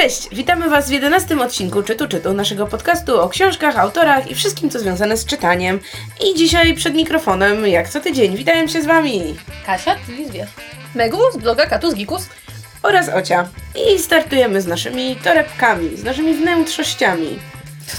[0.00, 4.70] Cześć, witamy Was w 11 odcinku Czytu Czytu, naszego podcastu o książkach, autorach i wszystkim,
[4.70, 5.80] co związane z czytaniem.
[6.24, 10.48] I dzisiaj przed mikrofonem, jak co tydzień, witają się z Wami Kasia, czyli zwierz.
[10.94, 12.28] Megu z bloga Katus Gikus.
[12.82, 13.48] oraz Ocia.
[13.94, 17.38] I startujemy z naszymi torebkami, z naszymi wnętrznościami.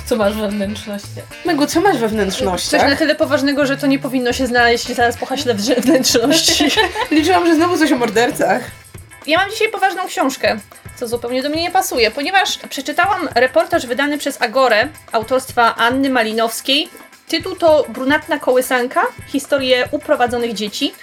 [0.05, 1.21] Co masz we wnętrzności?
[1.45, 5.17] Megu, co masz we Coś na tyle poważnego, że to nie powinno się znaleźć zaraz
[5.17, 6.65] po haśle wnętrzności.
[7.11, 8.61] Liczyłam, że znowu coś o mordercach.
[9.27, 10.59] Ja mam dzisiaj poważną książkę,
[11.01, 16.89] co zupełnie do mnie nie pasuje, ponieważ przeczytałam reportaż wydany przez Agorę autorstwa Anny Malinowskiej.
[17.27, 20.93] Tytuł to Brunatna kołysanka, historie uprowadzonych dzieci.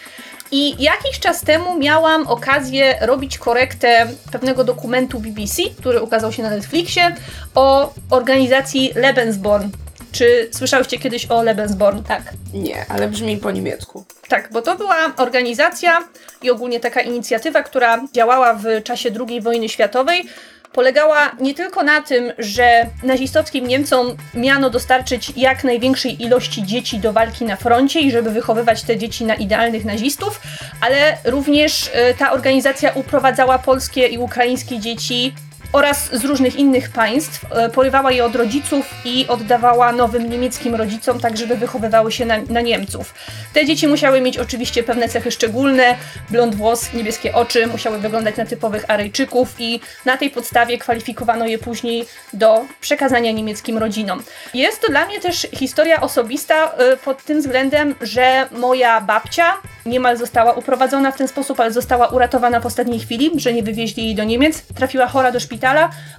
[0.50, 6.50] I jakiś czas temu miałam okazję robić korektę pewnego dokumentu BBC, który ukazał się na
[6.50, 7.14] Netflixie,
[7.54, 9.70] o organizacji Lebensborn.
[10.12, 12.02] Czy słyszałyście kiedyś o Lebensborn?
[12.02, 12.22] Tak.
[12.54, 14.04] Nie, ale brzmi po niemiecku.
[14.28, 15.98] Tak, bo to była organizacja
[16.42, 20.24] i ogólnie taka inicjatywa, która działała w czasie II wojny światowej.
[20.72, 27.12] Polegała nie tylko na tym, że nazistowskim Niemcom miano dostarczyć jak największej ilości dzieci do
[27.12, 30.40] walki na froncie i żeby wychowywać te dzieci na idealnych nazistów,
[30.80, 35.34] ale również e, ta organizacja uprowadzała polskie i ukraińskie dzieci
[35.72, 41.20] oraz z różnych innych państw, e, porywała je od rodziców i oddawała nowym niemieckim rodzicom,
[41.20, 43.14] tak żeby wychowywały się na, na Niemców.
[43.52, 45.96] Te dzieci musiały mieć oczywiście pewne cechy szczególne,
[46.30, 51.58] blond włos, niebieskie oczy, musiały wyglądać na typowych Aryjczyków i na tej podstawie kwalifikowano je
[51.58, 54.22] później do przekazania niemieckim rodzinom.
[54.54, 59.54] Jest to dla mnie też historia osobista e, pod tym względem, że moja babcia
[59.86, 64.04] niemal została uprowadzona w ten sposób, ale została uratowana w ostatniej chwili, że nie wywieźli
[64.04, 64.62] jej do Niemiec.
[64.74, 65.57] Trafiła chora do szpitala,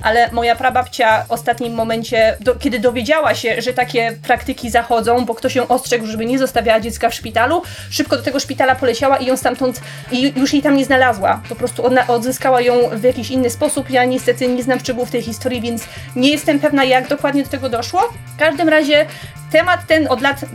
[0.03, 5.35] ale moja prababcia w ostatnim momencie, do, kiedy dowiedziała się, że takie praktyki zachodzą, bo
[5.35, 9.25] ktoś ją ostrzegł, żeby nie zostawiała dziecka w szpitalu, szybko do tego szpitala poleciała i
[9.25, 11.41] ją stamtąd, i już jej tam nie znalazła.
[11.49, 13.89] Po prostu ona odzyskała ją w jakiś inny sposób.
[13.89, 15.83] Ja niestety nie znam szczegółów tej historii, więc
[16.15, 18.13] nie jestem pewna, jak dokładnie do tego doszło.
[18.35, 19.05] W każdym razie
[19.51, 20.45] temat ten od lat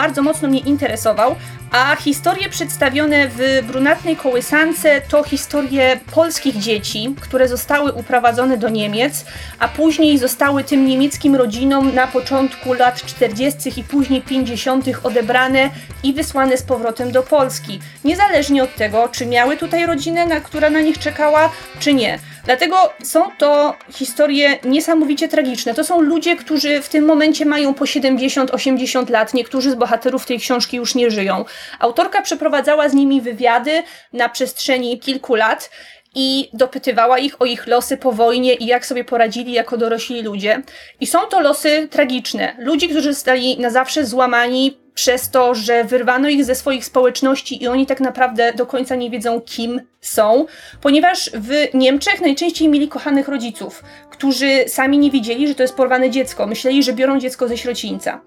[0.00, 1.36] bardzo mocno mnie interesował,
[1.70, 9.24] a historie przedstawione w Brunatnej Kołysance to historie polskich dzieci, które zostały uprowadzone do Niemiec,
[9.58, 13.80] a później zostały tym niemieckim rodzinom na początku lat 40.
[13.80, 14.84] i później 50.
[15.02, 15.70] odebrane
[16.02, 17.80] i wysłane z powrotem do Polski.
[18.04, 22.18] Niezależnie od tego, czy miały tutaj rodzinę, na, która na nich czekała, czy nie.
[22.50, 25.74] Dlatego są to historie niesamowicie tragiczne.
[25.74, 29.34] To są ludzie, którzy w tym momencie mają po 70-80 lat.
[29.34, 31.44] Niektórzy z bohaterów tej książki już nie żyją.
[31.78, 35.70] Autorka przeprowadzała z nimi wywiady na przestrzeni kilku lat
[36.14, 40.62] i dopytywała ich o ich losy po wojnie i jak sobie poradzili jako dorośli ludzie.
[41.00, 42.56] I są to losy tragiczne.
[42.58, 47.68] Ludzi, którzy zostali na zawsze złamani przez to, że wyrwano ich ze swoich społeczności i
[47.68, 50.46] oni tak naprawdę do końca nie wiedzą, kim są,
[50.80, 56.10] ponieważ w Niemczech najczęściej mieli kochanych rodziców, którzy sami nie wiedzieli, że to jest porwane
[56.10, 56.46] dziecko.
[56.46, 58.20] Myśleli, że biorą dziecko ze sierocińca.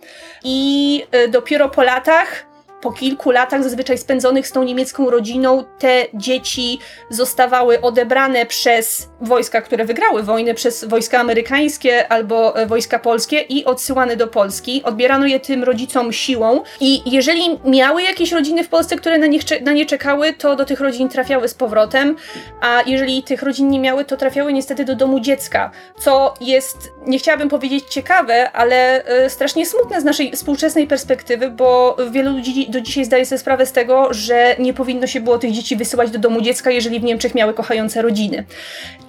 [0.43, 2.45] I y, dopiero po latach
[2.83, 6.79] po kilku latach zazwyczaj spędzonych z tą niemiecką rodziną, te dzieci
[7.09, 13.65] zostawały odebrane przez wojska, które wygrały wojnę, przez wojska amerykańskie albo e, wojska polskie i
[13.65, 14.83] odsyłane do Polski.
[14.83, 19.43] Odbierano je tym rodzicom siłą i jeżeli miały jakieś rodziny w Polsce, które na, nich,
[19.61, 22.15] na nie czekały, to do tych rodzin trafiały z powrotem,
[22.61, 27.19] a jeżeli tych rodzin nie miały, to trafiały niestety do domu dziecka, co jest, nie
[27.19, 32.81] chciałabym powiedzieć ciekawe, ale e, strasznie smutne z naszej współczesnej perspektywy, bo wielu ludzi do
[32.81, 36.19] dzisiaj zdaje sobie sprawę z tego, że nie powinno się było tych dzieci wysyłać do
[36.19, 38.43] domu dziecka, jeżeli w Niemczech miały kochające rodziny.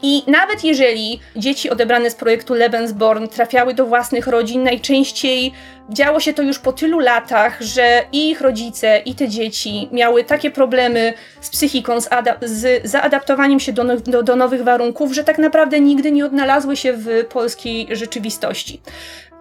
[0.02, 5.52] I nawet jeżeli dzieci odebrane z projektu Lebensborn trafiały do własnych rodzin, najczęściej
[5.90, 10.24] działo się to już po tylu latach, że i ich rodzice, i te dzieci miały
[10.24, 12.08] takie problemy z psychiką, z,
[12.42, 16.76] z zaadaptowaniem się do, now- do, do nowych warunków, że tak naprawdę nigdy nie odnalazły
[16.76, 18.80] się w polskiej rzeczywistości.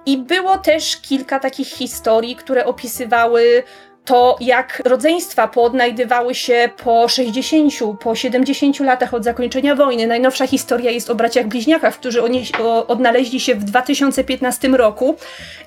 [0.05, 3.63] I było też kilka takich historii, które opisywały
[4.05, 10.07] to, jak rodzeństwa poodnajdywały się po 60, po 70 latach od zakończenia wojny.
[10.07, 12.21] Najnowsza historia jest o braciach bliźniakach, którzy
[12.87, 15.15] odnaleźli się w 2015 roku.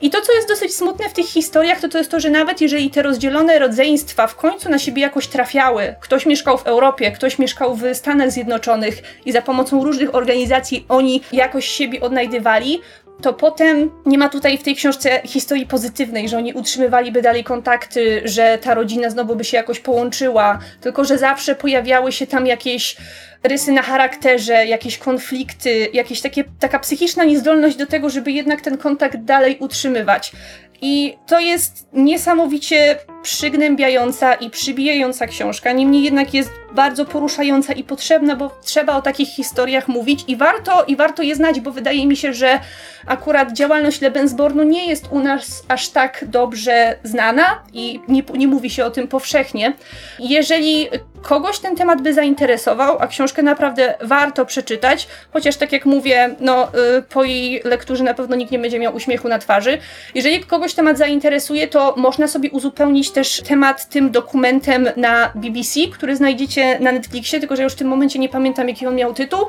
[0.01, 2.61] I to, co jest dosyć smutne w tych historiach, to to jest to, że nawet
[2.61, 7.39] jeżeli te rozdzielone rodzeństwa w końcu na siebie jakoś trafiały, ktoś mieszkał w Europie, ktoś
[7.39, 12.81] mieszkał w Stanach Zjednoczonych i za pomocą różnych organizacji oni jakoś siebie odnajdywali,
[13.23, 18.23] to potem nie ma tutaj w tej książce historii pozytywnej, że oni utrzymywaliby dalej kontakty,
[18.25, 22.97] że ta rodzina znowu by się jakoś połączyła, tylko że zawsze pojawiały się tam jakieś
[23.43, 28.79] rysy na charakterze, jakieś konflikty, jakieś takie, taka psychiczna niezdolność do tego, żeby jednak ten
[28.79, 30.33] kontakt dalej utrzymywać.
[30.81, 35.73] I to jest niesamowicie przygnębiająca i przybijająca książka.
[35.73, 40.85] Niemniej jednak jest bardzo poruszająca i potrzebna, bo trzeba o takich historiach mówić i warto,
[40.85, 42.61] i warto je znać, bo wydaje mi się, że
[43.07, 48.71] akurat działalność Lebensbornu nie jest u nas aż tak dobrze znana i nie, nie mówi
[48.71, 49.73] się o tym powszechnie.
[50.19, 50.89] Jeżeli
[51.23, 56.69] kogoś ten temat by zainteresował, a książkę naprawdę warto przeczytać, chociaż tak jak mówię, no
[56.99, 59.79] y, po jej lekturze na pewno nikt nie będzie miał uśmiechu na twarzy.
[60.15, 66.17] Jeżeli kogoś temat zainteresuje, to można sobie uzupełnić też temat tym dokumentem na BBC, który
[66.17, 69.41] znajdziecie na Netflixie, tylko że już w tym momencie nie pamiętam jaki on miał tytuł.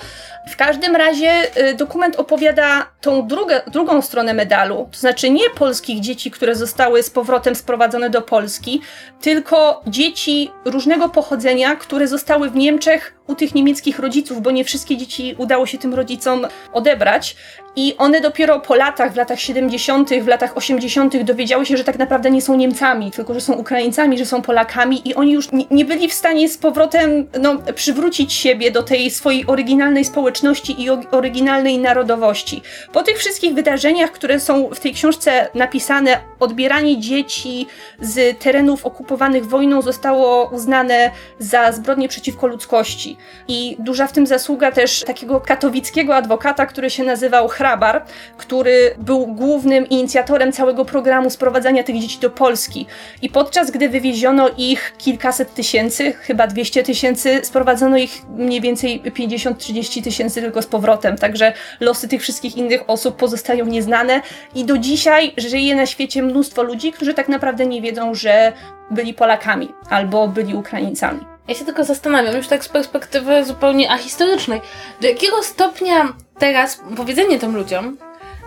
[0.51, 1.31] W każdym razie
[1.69, 3.27] y, dokument opowiada tą
[3.67, 8.81] drugą stronę medalu, to znaczy nie polskich dzieci, które zostały z powrotem sprowadzone do Polski,
[9.21, 14.97] tylko dzieci różnego pochodzenia, które zostały w Niemczech u tych niemieckich rodziców, bo nie wszystkie
[14.97, 17.35] dzieci udało się tym rodzicom odebrać.
[17.79, 21.99] I one dopiero po latach, w latach 70., w latach 80., dowiedziały się, że tak
[21.99, 25.65] naprawdę nie są Niemcami, tylko że są Ukraińcami, że są Polakami, i oni już nie,
[25.71, 30.89] nie byli w stanie z powrotem no, przywrócić siebie do tej swojej oryginalnej społeczności i
[30.89, 32.61] oryginalnej narodowości.
[32.93, 37.67] Po tych wszystkich wydarzeniach, które są w tej książce napisane, odbieranie dzieci
[38.01, 43.16] z terenów okupowanych wojną zostało uznane za zbrodnie przeciwko ludzkości.
[43.47, 48.05] I duża w tym zasługa też takiego katowickiego adwokata, który się nazywał Hrabar,
[48.37, 52.87] który był głównym inicjatorem całego programu sprowadzania tych dzieci do Polski.
[53.21, 60.03] I podczas gdy wywieziono ich kilkaset tysięcy, chyba 200 tysięcy, sprowadzono ich mniej więcej 50-30
[60.03, 61.17] tysięcy tylko z powrotem.
[61.17, 64.21] Także losy tych wszystkich innych osób pozostają nieznane
[64.55, 68.53] i do dzisiaj żyje na świecie mnóstwo ludzi, którzy tak naprawdę nie wiedzą, że
[68.91, 71.36] byli Polakami albo byli Ukraińcami.
[71.47, 74.61] Ja się tylko zastanawiam, już tak z perspektywy zupełnie ahistorycznej,
[75.01, 77.97] do jakiego stopnia teraz powiedzenie tym ludziom,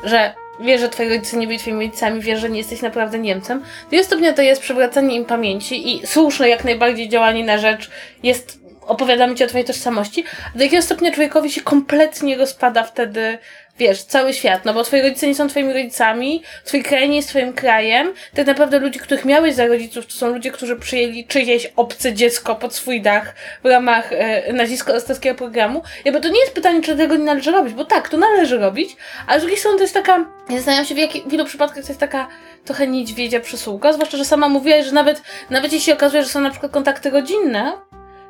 [0.05, 3.61] że wiesz, że twoi rodzice nie byli twoimi rodzicami, wiesz, że nie jesteś naprawdę Niemcem,
[3.61, 7.91] do jakiego stopnia to jest przywracanie im pamięci i słuszne jak najbardziej działanie na rzecz
[8.23, 10.25] jest opowiadamy ci o twojej tożsamości,
[10.55, 13.38] do jakiego stopnia człowiekowi się kompletnie rozpada wtedy
[13.80, 17.28] wiesz, cały świat, no bo twoi rodzice nie są twoimi rodzicami, twój kraj nie jest
[17.28, 21.72] twoim krajem, tak naprawdę ludzie, których miałeś za rodziców, to są ludzie, którzy przyjęli czyjeś
[21.76, 25.82] obce dziecko pod swój dach w ramach e, nazistowskiego programu.
[26.04, 28.96] Jakby to nie jest pytanie, czy tego nie należy robić, bo tak, to należy robić,
[29.26, 31.84] ale z drugiej strony to jest taka, ja zastanawiam się w, jak, w ilu przypadkach
[31.84, 32.28] to jest taka
[32.64, 36.50] trochę niedźwiedzia przysługa, zwłaszcza, że sama mówiłaś, że nawet, nawet jeśli okazuje, że są na
[36.50, 37.72] przykład kontakty rodzinne,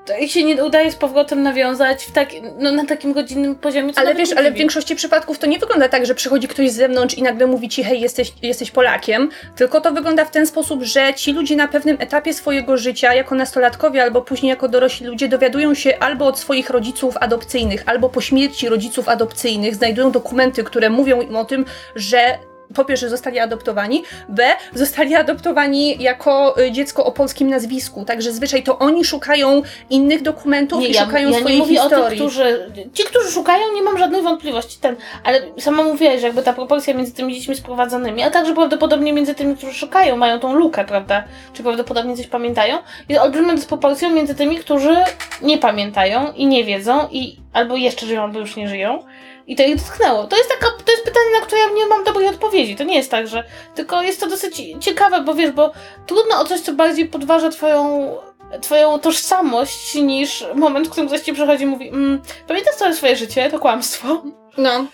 [0.06, 3.93] to ich się nie udaje z powrotem nawiązać w tak, no, na takim godzinnym poziomie.
[3.97, 7.14] ale wiesz, ale w większości przypadków to nie wygląda tak, że przychodzi ktoś z zewnątrz
[7.14, 11.14] i nagle mówi ci, hej, jesteś, jesteś Polakiem, tylko to wygląda w ten sposób, że
[11.14, 15.75] ci ludzie na pewnym etapie swojego życia, jako nastolatkowie albo później jako dorośli ludzie, dowiadują
[15.75, 21.20] się albo od swoich rodziców adopcyjnych, albo po śmierci rodziców adopcyjnych, znajdują dokumenty, które mówią
[21.20, 21.64] im o tym,
[21.94, 22.38] że
[22.75, 24.45] po pierwsze zostali adoptowani, b
[24.75, 30.81] zostali adoptowani jako y, dziecko o polskim nazwisku, także zwyczaj to oni szukają innych dokumentów
[30.81, 32.05] nie, i ja, szukają ja swojej nie mówię historii.
[32.05, 36.27] O tych, którzy, ci, którzy szukają, nie mam żadnej wątpliwości, ten, ale sama mówiłaś, że
[36.27, 40.39] jakby ta proporcja między tymi dziećmi sprowadzonymi, a także prawdopodobnie między tymi, którzy szukają, mają
[40.39, 42.79] tą lukę, prawda, czy prawdopodobnie coś pamiętają,
[43.09, 44.97] jest olbrzymia dysproporcją między tymi, którzy
[45.43, 49.03] nie pamiętają i nie wiedzą i albo jeszcze żyją, albo już nie żyją.
[49.50, 50.26] I to ich dotknęło.
[50.26, 52.76] To jest taka, to jest pytanie, na które ja nie mam dobrej odpowiedzi.
[52.76, 53.44] To nie jest tak, że.
[53.75, 55.73] Tylko jest to dosyć ciekawe, bo wiesz, bo
[56.06, 58.11] trudno o coś, co bardziej podważa twoją
[58.61, 63.16] twoją tożsamość niż moment, w którym ktoś ci przychodzi i mówi mm, pamiętasz całe swoje
[63.16, 64.23] życie, to kłamstwo.
[64.59, 64.87] No.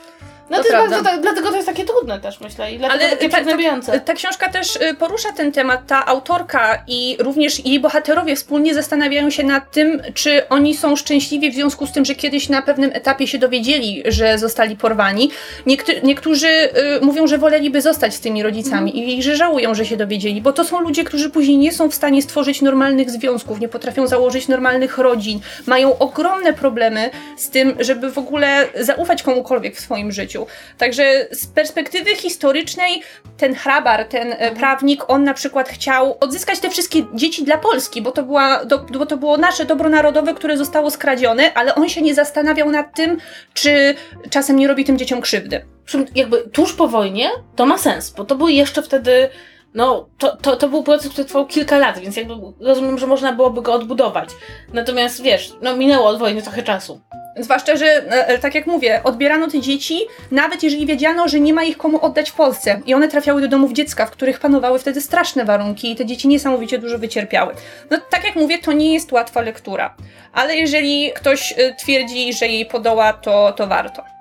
[0.50, 3.16] No to, to jest bardzo, dlatego to jest takie trudne też, myślę, i dlatego Ale
[3.16, 7.80] takie ta, ta, ta, książka też y, porusza ten temat, ta autorka i również jej
[7.80, 12.14] bohaterowie wspólnie zastanawiają się nad tym, czy oni są szczęśliwi w związku z tym, że
[12.14, 15.30] kiedyś na pewnym etapie się dowiedzieli, że zostali porwani.
[15.66, 19.04] Niektórzy, niektórzy y, mówią, że woleliby zostać z tymi rodzicami mm.
[19.04, 21.94] i że żałują, że się dowiedzieli, bo to są ludzie, którzy później nie są w
[21.94, 28.10] stanie stworzyć normalnych związków, nie potrafią założyć normalnych rodzin, mają ogromne problemy z tym, żeby
[28.10, 30.46] w ogóle zaufać komukolwiek w swoim życiu życiu.
[30.78, 33.02] Także z perspektywy historycznej
[33.36, 34.54] ten hrabar, ten mhm.
[34.54, 38.78] prawnik, on na przykład chciał odzyskać te wszystkie dzieci dla Polski, bo to, była, do,
[38.78, 42.94] bo to było nasze dobro narodowe, które zostało skradzione, ale on się nie zastanawiał nad
[42.94, 43.16] tym,
[43.54, 43.94] czy
[44.30, 45.66] czasem nie robi tym dzieciom krzywdy.
[46.14, 49.28] Jakby tuż po wojnie to ma sens, bo to był jeszcze wtedy
[49.74, 53.32] no, to, to, to był proces, który trwał kilka lat, więc jakby rozumiem, że można
[53.32, 54.28] byłoby go odbudować.
[54.72, 57.00] Natomiast wiesz, no minęło od wojny trochę czasu.
[57.36, 60.00] Zwłaszcza, że e, e, tak jak mówię, odbierano te dzieci,
[60.30, 62.80] nawet jeżeli wiedziano, że nie ma ich komu oddać w Polsce.
[62.86, 66.28] I one trafiały do domów dziecka, w których panowały wtedy straszne warunki i te dzieci
[66.28, 67.54] niesamowicie dużo wycierpiały.
[67.90, 69.94] No tak jak mówię, to nie jest łatwa lektura.
[70.32, 74.15] Ale jeżeli ktoś e, twierdzi, że jej podoła, to, to warto.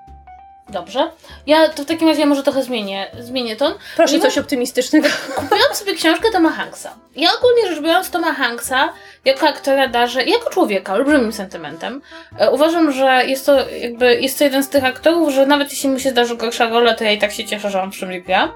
[0.68, 1.10] Dobrze.
[1.46, 3.74] Ja to w takim razie może trochę zmienię, zmienię ton.
[3.96, 5.08] Proszę coś optymistycznego.
[5.36, 6.94] Kupiłam sobie książkę Toma Hanksa.
[7.16, 8.92] Ja ogólnie rzecz biorąc Toma Hanksa
[9.24, 12.02] jako aktora darzę, jako człowieka, olbrzymim sentymentem.
[12.38, 15.88] E, uważam, że jest to jakby, jest to jeden z tych aktorów, że nawet jeśli
[15.88, 18.20] mu się zdarzy gorsza rola, to ja i tak się cieszę, że on przy mnie
[18.22, 18.52] gra.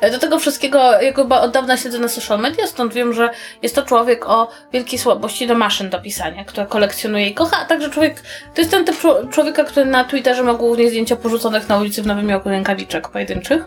[0.00, 3.30] E, Do tego wszystkiego jego od dawna siedzę na social media, stąd wiem, że
[3.62, 7.64] jest to człowiek o wielkiej słabości do maszyn do pisania, które kolekcjonuje i kocha, a
[7.64, 8.22] także człowiek,
[8.54, 12.02] to jest ten typ czło- człowieka, który na Twitterze ma głównie zdjęcia porzuconych na ulicy
[12.02, 13.64] w Nowym Jorku rękawiczek pojedynczych,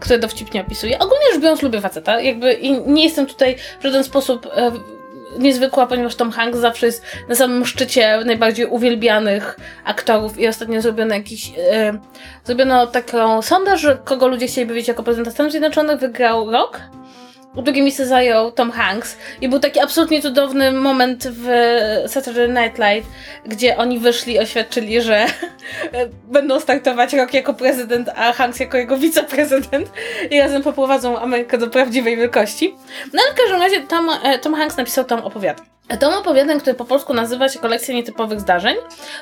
[0.00, 0.98] które dowcipnie opisuje.
[0.98, 4.72] Ogólnie rzecz biorąc lubię faceta, jakby i nie jestem tutaj w żaden sposób e,
[5.38, 11.14] niezwykła, ponieważ Tom Hanks zawsze jest na samym szczycie najbardziej uwielbianych aktorów i ostatnio zrobiono
[11.14, 11.98] jakiś, e,
[12.44, 16.80] zrobiono taką sondaż, kogo ludzie chcieliby wiedzieć jako prezydenta Stanów Zjednoczonych, wygrał Rock.
[17.54, 21.46] Drugie miejsce zajął Tom Hanks i był taki absolutnie cudowny moment w
[22.06, 23.06] Saturday Night Live,
[23.46, 25.26] gdzie oni wyszli i oświadczyli, że
[26.32, 29.90] będą startować Rock jako prezydent, a Hanks jako jego wiceprezydent
[30.30, 32.74] i razem poprowadzą Amerykę do prawdziwej wielkości.
[33.12, 35.66] No ale w każdym razie Tom, e, Tom Hanks napisał tom opowiadań.
[35.96, 38.76] Tom opowiadań, który po polsku nazywa się Kolekcja Nietypowych Zdarzeń.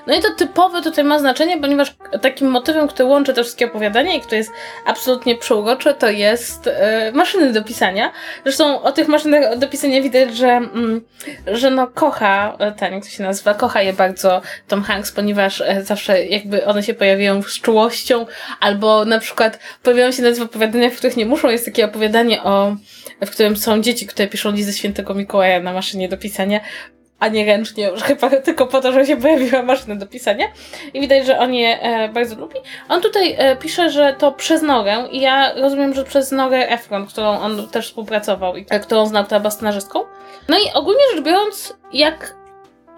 [0.06, 4.14] No i to typowe tutaj ma znaczenie, ponieważ takim motywem, który łączy te wszystkie opowiadania
[4.14, 4.50] i który jest
[4.86, 8.12] absolutnie przeuroczy, to jest e, maszyny do pisania.
[8.44, 11.00] Zresztą o tych maszynach do pisania widać, że, mm,
[11.46, 15.60] że no kocha e, ten, jak to się nazywa, kocha je bardzo Tom Hanks, ponieważ
[15.60, 18.26] e, zawsze jakby one się pojawiają z czułością,
[18.60, 21.48] albo na przykład pojawiają się nawet w opowiadaniach, w których nie muszą.
[21.48, 22.76] Jest takie opowiadanie o
[23.26, 26.57] w którym są dzieci, które piszą listy świętego Mikołaja na maszynie do pisania,
[27.20, 30.46] a nie ręcznie, już chyba tylko po to, że się pojawiła maszyna do pisania.
[30.94, 32.56] I widać, że on je e, bardzo lubi.
[32.88, 37.06] On tutaj e, pisze, że to przez Norę i ja rozumiem, że przez Norę Efron,
[37.06, 40.00] którą on też współpracował i e, którą znał, która scenarzystką.
[40.48, 42.34] No i ogólnie rzecz biorąc, jak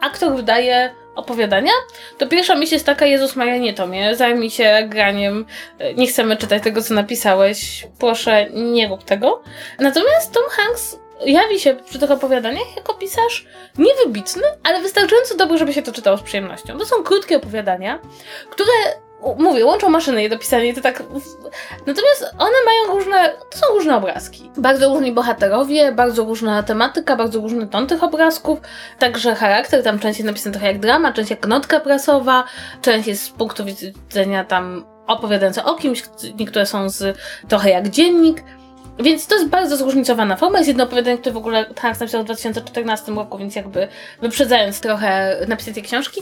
[0.00, 1.72] aktor wydaje opowiadania,
[2.18, 5.46] to pierwsza myśl jest taka, Jezus Maria, nie Tomie, zajmij się graniem,
[5.78, 9.42] e, nie chcemy czytać tego, co napisałeś, proszę, nie rób tego.
[9.78, 13.46] Natomiast Tom Hanks jawi się przy tych opowiadaniach jako pisarz
[13.78, 16.78] niewybitny, ale wystarczająco dobry, żeby się to czytało z przyjemnością.
[16.78, 17.98] To są krótkie opowiadania,
[18.50, 18.72] które
[19.38, 21.02] mówię, łączą maszyny je do pisania to tak...
[21.86, 24.50] Natomiast one mają różne, to są różne obrazki.
[24.56, 28.58] Bardzo różni bohaterowie, bardzo różna tematyka, bardzo różny ton tych obrazków,
[28.98, 32.44] także charakter, tam część jest napisana trochę jak drama, część jak notka prasowa,
[32.82, 36.02] część jest z punktu widzenia tam opowiadająca o kimś,
[36.38, 38.44] niektóre są z trochę jak dziennik.
[38.98, 40.58] Więc to jest bardzo zróżnicowana forma.
[40.58, 43.88] Jest jedno opowiadanie, które w ogóle Hanks napisał w 2014 roku, więc jakby
[44.20, 46.20] wyprzedzając trochę napisanie tej książki.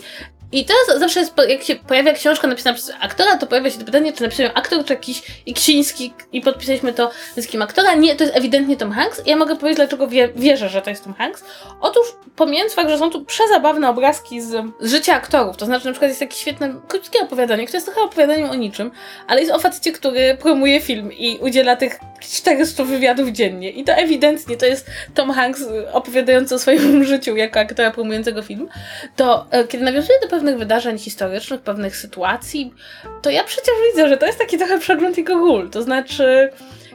[0.53, 3.85] I teraz zawsze jest, jak się pojawia książka napisana przez aktora, to pojawia się to
[3.85, 7.95] pytanie, czy napisał aktor, czy jakiś Iksiński i podpisaliśmy to nazwiskiem aktora.
[7.95, 9.27] Nie, to jest ewidentnie Tom Hanks.
[9.27, 11.45] I ja mogę powiedzieć, dlaczego wie, wierzę, że to jest Tom Hanks.
[11.81, 15.93] Otóż pomijając fakt, że są tu przezabawne obrazki z, z życia aktorów, to znaczy na
[15.93, 18.91] przykład jest takie świetne, krótkie opowiadanie, które jest trochę opowiadaniem o niczym,
[19.27, 23.71] ale jest o facecie, który promuje film i udziela tych 400 wywiadów dziennie.
[23.71, 28.43] I to ewidentnie to jest Tom Hanks y, opowiadający o swoim życiu jako aktora promującego
[28.43, 28.69] film.
[29.17, 32.75] To e, kiedy nawiązuje do pewnych wydarzeń historycznych, pewnych sytuacji,
[33.23, 35.71] to ja przecież widzę, że to jest taki trochę przegląd jego ról.
[35.71, 36.51] To znaczy.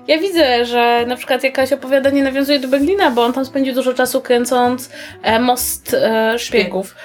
[0.08, 3.94] Ja widzę, że na przykład jakaś opowiadanie nawiązuje do Berlina, bo on tam spędził dużo
[3.94, 4.90] czasu kręcąc
[5.22, 6.96] e, most e, szpiegów.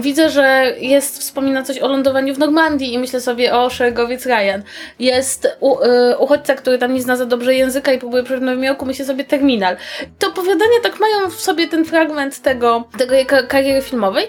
[0.00, 4.62] Widzę, że jest, wspomina coś o lądowaniu w Normandii i myślę sobie o szeregowiec Ryan.
[4.98, 8.46] Jest u, y, uchodźca, który tam nie zna za dobrze języka i próbuje przejść w
[8.46, 9.76] Nowym Jorku, myślę sobie terminal.
[10.18, 14.26] Te opowiadania tak mają w sobie ten fragment tego, tego jej ka- kariery filmowej,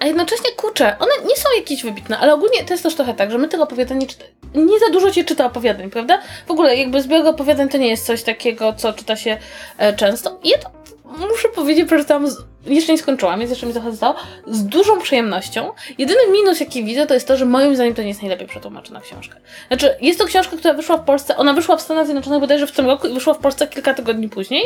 [0.00, 3.30] a jednocześnie, kurczę, one nie są jakieś wybitne, ale ogólnie to jest też trochę tak,
[3.30, 6.22] że my tych opowiadań nie czyta- nie za dużo się czyta opowiadań, prawda?
[6.46, 9.36] W ogóle jakby zbiór opowiadań to nie jest coś takiego, co czyta się
[9.78, 10.40] e, często.
[10.42, 10.70] I ja to
[11.06, 12.36] muszę powiedzieć, przeczytałam, z,
[12.66, 14.14] jeszcze nie skończyłam, więc jeszcze mi trochę zostało,
[14.46, 15.70] z dużą przyjemnością.
[15.98, 19.00] Jedyny minus, jaki widzę, to jest to, że moim zdaniem to nie jest najlepiej przetłumaczona
[19.00, 19.36] książka.
[19.68, 22.72] Znaczy, jest to książka, która wyszła w Polsce, ona wyszła w Stanach Zjednoczonych bodajże w
[22.72, 24.64] tym roku i wyszła w Polsce kilka tygodni później.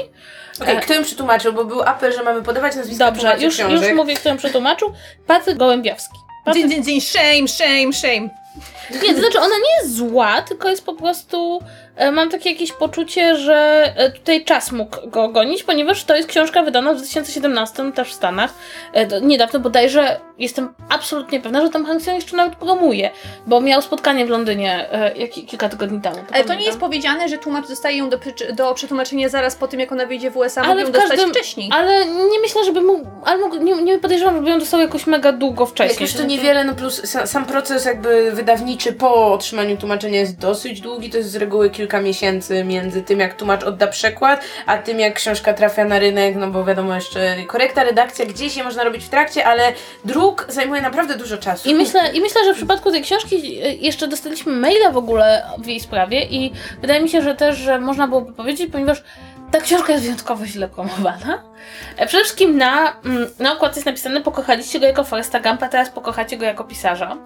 [0.63, 1.53] Okej, E, kto ją przetłumaczył?
[1.53, 3.89] Bo był apel, że mamy podawać nazwiska Dobrze, już, książek.
[3.89, 4.93] już mówię, kto ją przetłumaczył.
[5.27, 6.19] Patryk Gołębiowski.
[6.45, 8.29] Patryk Dzień, dzień, dzień, shame, shame, shame.
[9.03, 11.61] Nie, to znaczy ona nie jest zła, tylko jest po prostu.
[11.97, 16.29] E, mam takie jakieś poczucie, że e, tutaj czas mógł go gonić, ponieważ to jest
[16.29, 18.55] książka wydana w 2017 też w Stanach.
[18.93, 23.11] E, niedawno bodajże jestem absolutnie pewna, że Tom Hanks ją jeszcze nawet promuje,
[23.47, 26.17] bo miał spotkanie w Londynie jak, kilka tygodni temu.
[26.33, 28.19] Ale to nie jest powiedziane, że tłumacz dostaje ją do,
[28.53, 31.31] do przetłumaczenia zaraz po tym, jak ona wyjdzie w USA, Ale mógł ją dostać każdym-
[31.31, 31.71] wcześniej.
[31.73, 33.07] Ale nie myślę, żeby mógł,
[33.61, 35.95] nie, nie podejrzewam, żeby ją dostał jakoś mega długo wcześniej.
[35.95, 40.39] Jak już to niewiele, no plus sa, sam proces jakby wydawniczy po otrzymaniu tłumaczenia jest
[40.39, 44.79] dosyć długi, to jest z reguły kilka miesięcy między tym, jak tłumacz odda przekład, a
[44.79, 48.85] tym, jak książka trafia na rynek, no bo wiadomo jeszcze korekta, redakcja, gdzieś je można
[48.85, 49.73] robić w trakcie, ale
[50.05, 51.71] druk zajmuje naprawdę dużo czasu.
[51.71, 55.43] I myślę, I myślę, że w przypadku tej książki y, jeszcze dostaliśmy maila w ogóle
[55.59, 59.03] w jej sprawie i wydaje mi się, że też że można byłoby powiedzieć, ponieważ
[59.53, 61.43] ta książka jest wyjątkowo źle promowana.
[61.97, 65.91] E, Przede wszystkim na, mm, na okładce jest napisane pokochaliście go jako Foresta Gumpa, teraz
[65.91, 67.17] pokochacie go jako pisarza.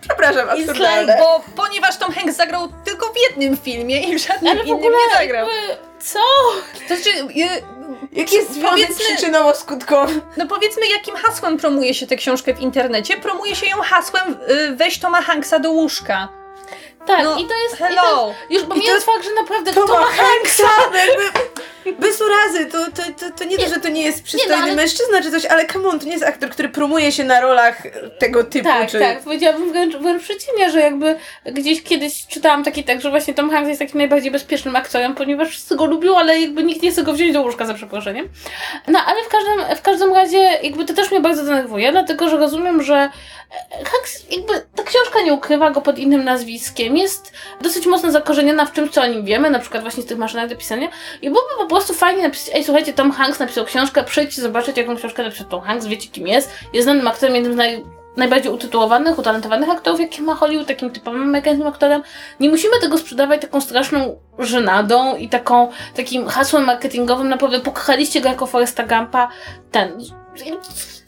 [0.00, 1.16] Przepraszam, absurdalne.
[1.18, 4.76] Bo ponieważ Tom Hanks zagrał tylko w jednym filmie i w żadnym Ale w innym
[4.78, 5.48] ogóle nie zagrał.
[5.48, 6.18] jakby, co?
[6.88, 7.80] To znaczy, y,
[8.12, 10.20] Jaki jest związek przyczynowo-skutkowy?
[10.36, 13.16] no powiedzmy, jakim hasłem promuje się tę książkę w internecie?
[13.16, 16.28] Promuje się ją hasłem y, weź Toma Hanksa do łóżka.
[17.06, 17.74] Tak, No, i to jest...
[17.74, 18.26] I to hello.
[18.28, 20.68] jest już pomijając fakt, że naprawdę To ma Hanksa!
[20.94, 21.40] jakby
[21.98, 24.74] Bez urazy, to, to, to, to nie, to, że to nie jest przystojny no, ale-
[24.74, 27.82] mężczyzna czy coś, ale come on, to nie jest aktor, który promuje się na rolach
[28.18, 28.64] tego typu.
[28.64, 28.98] Tak, czy...
[28.98, 29.20] tak.
[29.20, 33.68] Powiedziałabym wręcz, wręcz przeciwnie, że jakby gdzieś kiedyś czytałam taki tekst, że właśnie Tom Hanks
[33.68, 37.12] jest takim najbardziej bezpiecznym aktorem, ponieważ wszyscy go lubią, ale jakby nikt nie chce go
[37.12, 38.28] wziąć do łóżka za przeproszeniem.
[38.88, 42.36] No ale w każdym, w każdym razie jakby to też mnie bardzo denerwuje, dlatego że
[42.36, 47.86] rozumiem, że e, Hanks jakby ta książka nie ukrywa go pod innym nazwiskiem, jest dosyć
[47.86, 50.56] mocno zakorzeniona w czymś, co o nim wiemy, na przykład właśnie z tych maszynach do
[50.56, 50.88] pisania
[51.22, 54.96] i byłoby po prostu fajnie napisać, ej słuchajcie, Tom Hanks napisał książkę, przyjdźcie zobaczyć jaką
[54.96, 57.84] książkę napisał Tom Hanks, wiecie kim jest, jest znanym aktorem, jednym z naj
[58.16, 62.02] najbardziej utytułowanych, utalentowanych aktorów, jakie ma Hollywood, takim typowym amerykańskim aktorem.
[62.40, 68.28] Nie musimy tego sprzedawać taką straszną żenadą i taką, takim hasłem marketingowym, naprawdę pokochaliście go
[68.28, 69.28] jako Foresta Gampa.
[69.70, 69.98] Ten...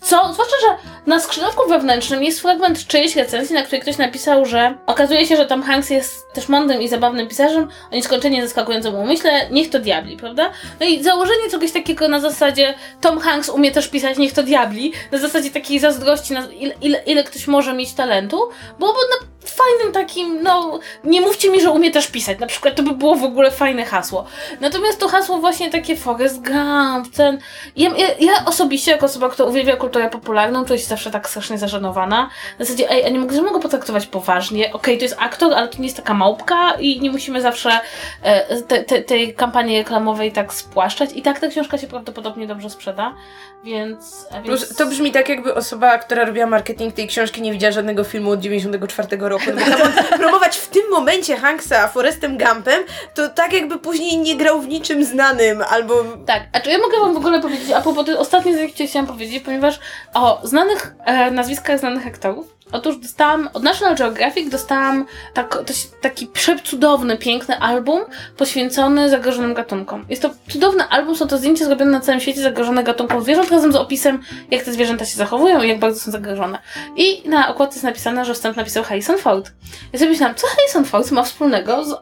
[0.03, 0.33] Co?
[0.33, 5.27] Zwłaszcza, że na skrzydławku wewnętrznym jest fragment czyjejś recenzji, na której ktoś napisał, że okazuje
[5.27, 9.71] się, że Tom Hanks jest też mądrym i zabawnym pisarzem, o nieskończenie zaskakującym umyśle, niech
[9.71, 10.51] to diabli, prawda?
[10.81, 14.93] No i założenie czegoś takiego na zasadzie Tom Hanks umie też pisać, niech to diabli,
[15.13, 19.93] na zasadzie takiej zazdrości, na ile, ile, ile ktoś może mieć talentu, byłoby na fajnym
[19.93, 23.25] takim, no, nie mówcie mi, że umie też pisać, na przykład to by było w
[23.25, 24.25] ogóle fajne hasło.
[24.61, 27.39] Natomiast to hasło właśnie takie Forrest Gump, ten...
[27.77, 31.59] Ja, ja, ja osobiście, jako osoba, która uwielbia kulturę popularną, czuję się zawsze tak strasznie
[31.59, 32.31] zażenowana.
[32.59, 34.73] Na zasadzie, ej, a nie mogę, mogę potraktować poważnie.
[34.73, 37.81] Okej, to jest aktor, ale to nie jest taka małpka i nie musimy zawsze
[38.23, 41.11] e, te, te, tej kampanii reklamowej tak spłaszczać.
[41.15, 43.15] I tak ta książka się prawdopodobnie dobrze sprzeda,
[43.65, 44.27] więc...
[44.45, 44.77] więc...
[44.77, 48.41] to brzmi tak, jakby osoba, która robiła marketing tej książki, nie widziała żadnego filmu od
[48.41, 49.45] 94 roku.
[49.47, 54.61] No bo promować w tym momencie Hanksa Forestem Gumpem, to tak jakby później nie grał
[54.61, 56.05] w niczym znanym, albo...
[56.27, 59.07] Tak, a czy ja mogę wam w ogóle powiedzieć, a tej ostatniej rzeczy, której chciałam
[59.07, 59.81] powiedzieć, ponieważ
[60.15, 65.59] o znanych e, nazwiskach znanych aktorów, otóż dostałam, od National Geographic dostałam tak,
[66.01, 68.01] taki przecudowny, piękny album
[68.37, 70.05] poświęcony zagrożonym gatunkom.
[70.09, 73.73] Jest to cudowny album, są to zdjęcia zrobione na całym świecie zagrożone gatunkom zwierząt, razem
[73.73, 76.59] z opisem, jak te zwierzęta się zachowują i jak bardzo są zagrożone.
[76.97, 79.53] I na okładce jest napisane, że wstęp napisał Harrison Ford.
[79.93, 81.95] Ja sobie myślałam, co Harrison Ford ma wspólnego z,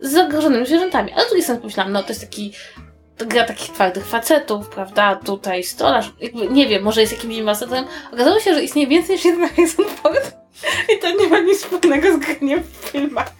[0.00, 1.12] z zagrożonymi zwierzętami?
[1.12, 2.52] Ale z drugiej strony pomyślałam, no to jest taki
[3.16, 5.16] gra takich twardych facetów, prawda?
[5.16, 7.84] Tutaj stolarz, jakby, nie wiem, może jest jakimś inwestytorem.
[8.12, 10.36] Okazało się, że istnieje więcej niż jeden Harrison Ford
[10.96, 13.32] i to nie ma nic wspólnego z graniem w filmach.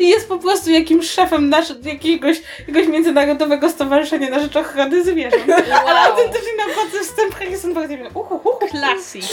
[0.00, 5.44] I jest po prostu jakimś szefem nasz, jakiegoś, jakiegoś międzynarodowego stowarzyszenia na rzecz ochrony zwierząt.
[5.86, 7.90] Ale autentycznie na okładce wstęp Harrison Ford.
[7.90, 8.60] Ja mówię, uhu, uhu.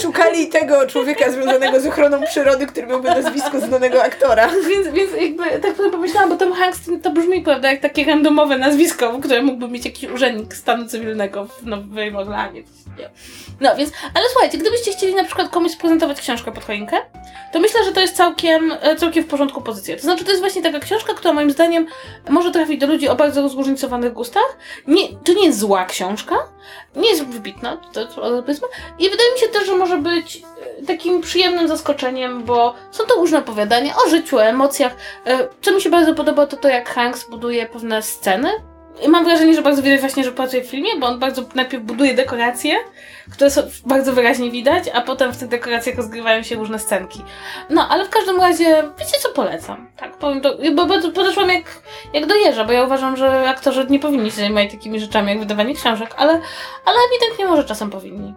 [0.02, 4.48] Szukali tego człowieka związanego z ochroną przyrody, który miałby nazwisko znanego aktora.
[4.68, 8.04] Więc, więc jakby tak sobie pomyślałam, bo Tom Hanks to, to brzmi, prawda, jak takie
[8.04, 12.62] randomowe nazwisko, które mógłby mieć jakiś urzędnik stanu cywilnego w Nowej Orlanie.
[12.98, 13.10] Nie.
[13.60, 16.96] No więc, ale słuchajcie, gdybyście chcieli na przykład komuś prezentować książkę pod choinkę,
[17.52, 19.96] to myślę, że to jest całkiem, e, całkiem w porządku pozycja.
[19.96, 21.86] To znaczy, to jest właśnie taka książka, która moim zdaniem
[22.28, 24.56] może trafić do ludzi o bardzo zróżnicowanych gustach.
[24.86, 26.36] Nie, to nie jest zła książka,
[26.96, 28.68] nie jest wybitna, to, to powiedzmy.
[28.98, 30.42] I wydaje mi się też, że może być
[30.82, 34.96] e, takim przyjemnym zaskoczeniem, bo są to różne opowiadania o życiu, o emocjach.
[35.26, 38.48] E, Co mi się bardzo podoba, to to, jak Hanks buduje pewne sceny.
[39.08, 42.14] Mam wrażenie, że bardzo widać właśnie, że pracuje w filmie, bo on bardzo najpierw buduje
[42.14, 42.74] dekoracje,
[43.32, 47.22] które są bardzo wyraźnie widać, a potem w tych dekoracjach rozgrywają się różne scenki.
[47.70, 49.88] No, ale w każdym razie, wiecie co polecam?
[49.96, 51.64] Tak, powiem to, bo bardzo podeszłam jak,
[52.12, 55.38] jak do jeża, bo ja uważam, że aktorzy nie powinni się zajmować takimi rzeczami jak
[55.38, 56.32] wydawanie książek, ale,
[56.84, 58.34] ale ewidentnie może czasem powinni.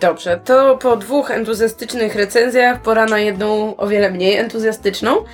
[0.00, 5.24] Dobrze, to po dwóch entuzjastycznych recenzjach pora na jedną o wiele mniej entuzjastyczną.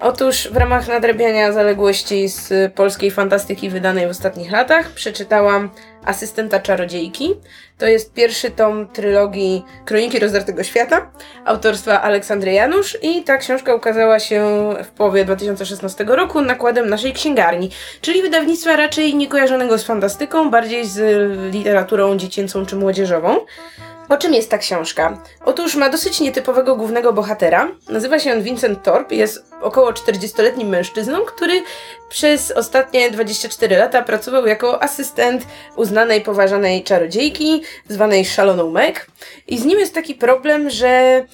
[0.00, 5.70] Otóż w ramach nadrabiania zaległości z polskiej fantastyki wydanej w ostatnich latach przeczytałam
[6.04, 7.34] Asystenta Czarodziejki.
[7.78, 11.10] To jest pierwszy tom trylogii Kroniki Rozdartego Świata
[11.44, 17.70] autorstwa Aleksandry Janusz i ta książka ukazała się w połowie 2016 roku nakładem naszej księgarni,
[18.00, 21.00] czyli wydawnictwa raczej niekojarzonego z fantastyką, bardziej z
[21.52, 23.36] literaturą dziecięcą czy młodzieżową.
[24.08, 25.22] O czym jest ta książka?
[25.44, 27.68] Otóż ma dosyć nietypowego głównego bohatera.
[27.88, 31.62] Nazywa się on Vincent Thorpe, jest około 40-letnim mężczyzną, który
[32.08, 39.06] przez ostatnie 24 lata pracował jako asystent uznanej, poważanej czarodziejki, zwanej Szaloną Meg.
[39.46, 41.24] I z nim jest taki problem, że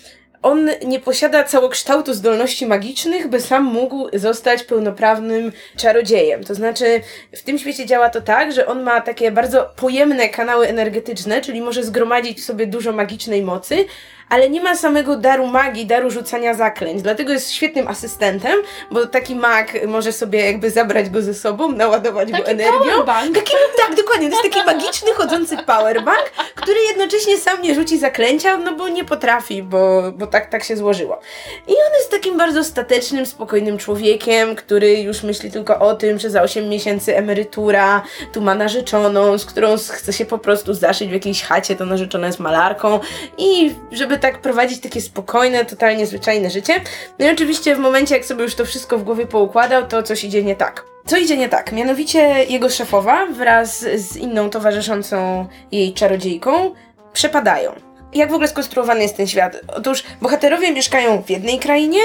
[0.45, 6.45] on nie posiada całokształtu zdolności magicznych, by sam mógł zostać pełnoprawnym czarodziejem.
[6.45, 7.01] To znaczy,
[7.33, 11.61] w tym świecie działa to tak, że on ma takie bardzo pojemne kanały energetyczne, czyli
[11.61, 13.85] może zgromadzić w sobie dużo magicznej mocy,
[14.29, 17.03] ale nie ma samego daru magii, daru rzucania zaklęć.
[17.03, 18.59] Dlatego jest świetnym asystentem,
[18.91, 22.79] bo taki mag może sobie jakby zabrać go ze sobą, naładować Taki go energią.
[22.79, 23.35] powerbank.
[23.35, 23.53] Taki,
[23.87, 24.31] tak, dokładnie.
[24.31, 29.05] To jest taki magiczny, chodzący powerbank, który jednocześnie sam nie rzuci zaklęcia, no bo nie
[29.05, 31.21] potrafi, bo, bo tak, tak się złożyło.
[31.69, 36.31] I on jest takim bardzo statecznym, spokojnym człowiekiem, który już myśli tylko o tym, że
[36.31, 41.13] za 8 miesięcy emerytura, tu ma narzeczoną, z którą chce się po prostu zaszyć w
[41.13, 43.01] jakiejś chacie, to narzeczona jest malarką
[43.39, 46.81] i żeby tak prowadzić takie spokojne, totalnie zwyczajne życie.
[47.19, 50.25] No i oczywiście w momencie, jak sobie już to wszystko w głowie poukładał, to coś
[50.25, 50.85] idzie nie tak.
[51.07, 51.73] Co idzie nie tak?
[51.73, 56.75] Mianowicie jego szefowa wraz z inną towarzyszącą jej czarodziejką
[57.13, 57.73] przepadają.
[58.15, 59.61] Jak w ogóle skonstruowany jest ten świat?
[59.69, 62.01] Otóż bohaterowie mieszkają w jednej krainie,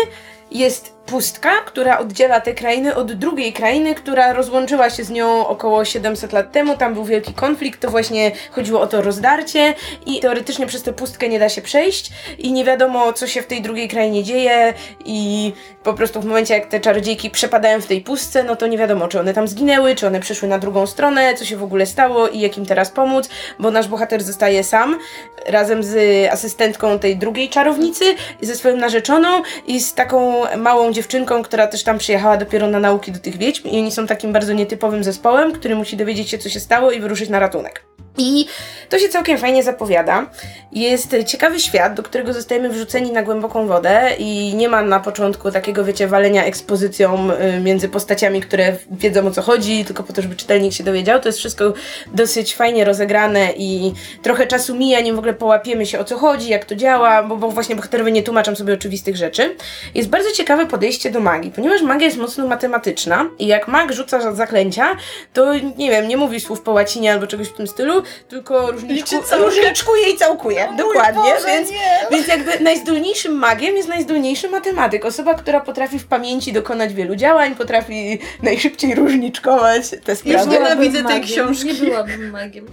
[0.51, 5.85] jest pustka, która oddziela tę krainę od drugiej krainy, która rozłączyła się z nią około
[5.85, 6.77] 700 lat temu.
[6.77, 9.73] Tam był wielki konflikt, to właśnie chodziło o to rozdarcie
[10.05, 13.47] i teoretycznie przez tę pustkę nie da się przejść i nie wiadomo, co się w
[13.47, 14.73] tej drugiej krainie dzieje
[15.05, 18.77] i po prostu w momencie, jak te czarodziejki przepadają w tej pustce, no to nie
[18.77, 21.85] wiadomo, czy one tam zginęły, czy one przyszły na drugą stronę, co się w ogóle
[21.85, 24.99] stało i jak im teraz pomóc, bo nasz bohater zostaje sam
[25.45, 31.67] razem z asystentką tej drugiej czarownicy, ze swoją narzeczoną i z taką małą dziewczynką, która
[31.67, 35.03] też tam przyjechała dopiero na nauki do tych wiedźm i oni są takim bardzo nietypowym
[35.03, 37.85] zespołem, który musi dowiedzieć się, co się stało i wyruszyć na ratunek.
[38.17, 38.45] I
[38.89, 40.29] to się całkiem fajnie zapowiada.
[40.71, 45.51] Jest ciekawy świat, do którego zostajemy wrzuceni na głęboką wodę i nie ma na początku
[45.51, 50.21] takiego, wiecie, walenia ekspozycją y, między postaciami, które wiedzą o co chodzi, tylko po to,
[50.21, 51.19] żeby czytelnik się dowiedział.
[51.19, 51.73] To jest wszystko
[52.13, 56.49] dosyć fajnie rozegrane i trochę czasu mija, nim w ogóle połapiemy się o co chodzi,
[56.49, 59.55] jak to działa, bo, bo właśnie bohaterowie nie tłumaczą sobie oczywistych rzeczy.
[59.95, 64.35] Jest bardzo ciekawe podejście do magii, ponieważ magia jest mocno matematyczna i jak mag rzuca
[64.35, 64.95] zaklęcia,
[65.33, 69.15] to nie wiem, nie mówi słów po łacinie albo czegoś w tym stylu, tylko różniczku,
[69.37, 70.67] różniczkuje i całkuje.
[70.77, 71.21] Dokładnie.
[71.21, 72.07] Boże, więc, nie.
[72.11, 75.05] więc jakby najzdolniejszym magiem jest najzdolniejszy matematyk.
[75.05, 80.49] Osoba, która potrafi w pamięci dokonać wielu działań, potrafi najszybciej różniczkować te sprawy.
[80.49, 81.23] nie nienawidzę tej magiem.
[81.23, 81.67] książki.
[81.67, 82.65] Nie byłabym magiem.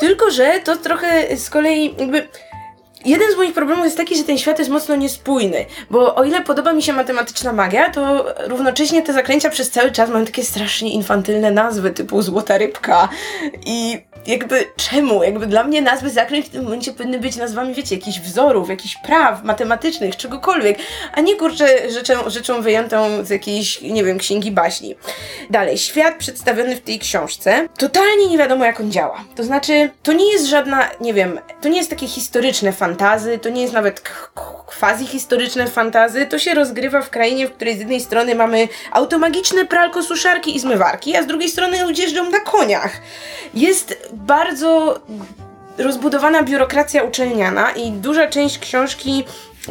[0.00, 2.28] Tylko, że to trochę z kolei jakby.
[3.04, 6.40] Jeden z moich problemów jest taki, że ten świat jest mocno niespójny, bo o ile
[6.40, 10.92] podoba mi się matematyczna magia, to równocześnie te zaklęcia przez cały czas mają takie strasznie
[10.92, 13.08] infantylne nazwy, typu złota rybka
[13.66, 15.22] i jakby czemu?
[15.22, 18.96] Jakby dla mnie nazwy zaklęć w tym momencie powinny być nazwami, wiecie, jakichś wzorów, jakichś
[18.96, 20.78] praw matematycznych, czegokolwiek,
[21.12, 24.94] a nie kurczę rzeczą, rzeczą wyjętą z jakiejś, nie wiem, księgi baśni.
[25.50, 29.24] Dalej, świat przedstawiony w tej książce, totalnie nie wiadomo jak on działa.
[29.36, 33.48] To znaczy, to nie jest żadna, nie wiem, to nie jest takie historyczne fantazy, to
[33.48, 34.12] nie jest nawet k-
[34.66, 40.02] quasi-historyczne fantazy, to się rozgrywa w krainie, w której z jednej strony mamy automagiczne pralko,
[40.02, 42.92] suszarki i zmywarki, a z drugiej strony ludzie jeżdżą na koniach.
[43.54, 45.00] Jest bardzo
[45.78, 49.24] rozbudowana biurokracja uczelniana i duża część książki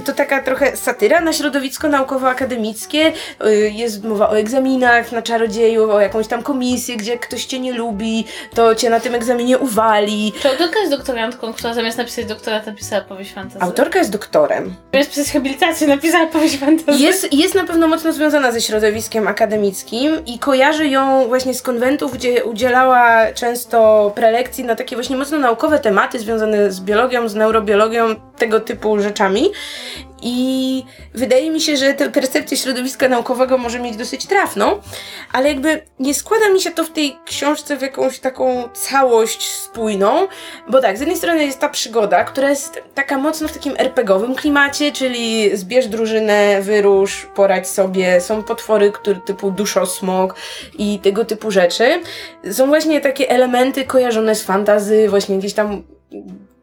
[0.06, 3.12] to taka trochę satyra na środowisko naukowo-akademickie.
[3.46, 7.74] Y, Jest mowa o egzaminach na czarodzieju, o jakąś tam komisję, gdzie ktoś cię nie
[7.74, 10.34] lubi, to cię na tym egzaminie uwali.
[10.42, 13.62] Czy autorka jest doktorantką, która zamiast napisać doktorat napisała powieść fantasy?
[13.62, 14.74] Autorka jest doktorem.
[14.94, 17.00] Zamiast pisać habilitację napisała powieść fantasy?
[17.04, 22.14] Jest, jest na pewno mocno związana ze środowiskiem akademickim i kojarzy ją właśnie z konwentów,
[22.14, 28.16] gdzie udzielała często prelekcji na takie właśnie mocno naukowe tematy związane z biologią, z neurobiologią,
[28.38, 29.52] tego typu rzeczami.
[30.22, 34.80] I wydaje mi się, że tę percepcję środowiska naukowego może mieć dosyć trafną,
[35.34, 40.28] ale jakby nie składa mi się to w tej książce w jakąś taką całość spójną,
[40.70, 44.36] bo tak, z jednej strony jest ta przygoda, która jest taka mocno w takim RPGowym
[44.36, 50.36] klimacie, czyli zbierz drużynę, wyrusz, poradź sobie, są potwory który, typu duszosmok
[50.78, 52.02] i tego typu rzeczy.
[52.52, 55.84] Są właśnie takie elementy kojarzone z fantazy, właśnie jakieś tam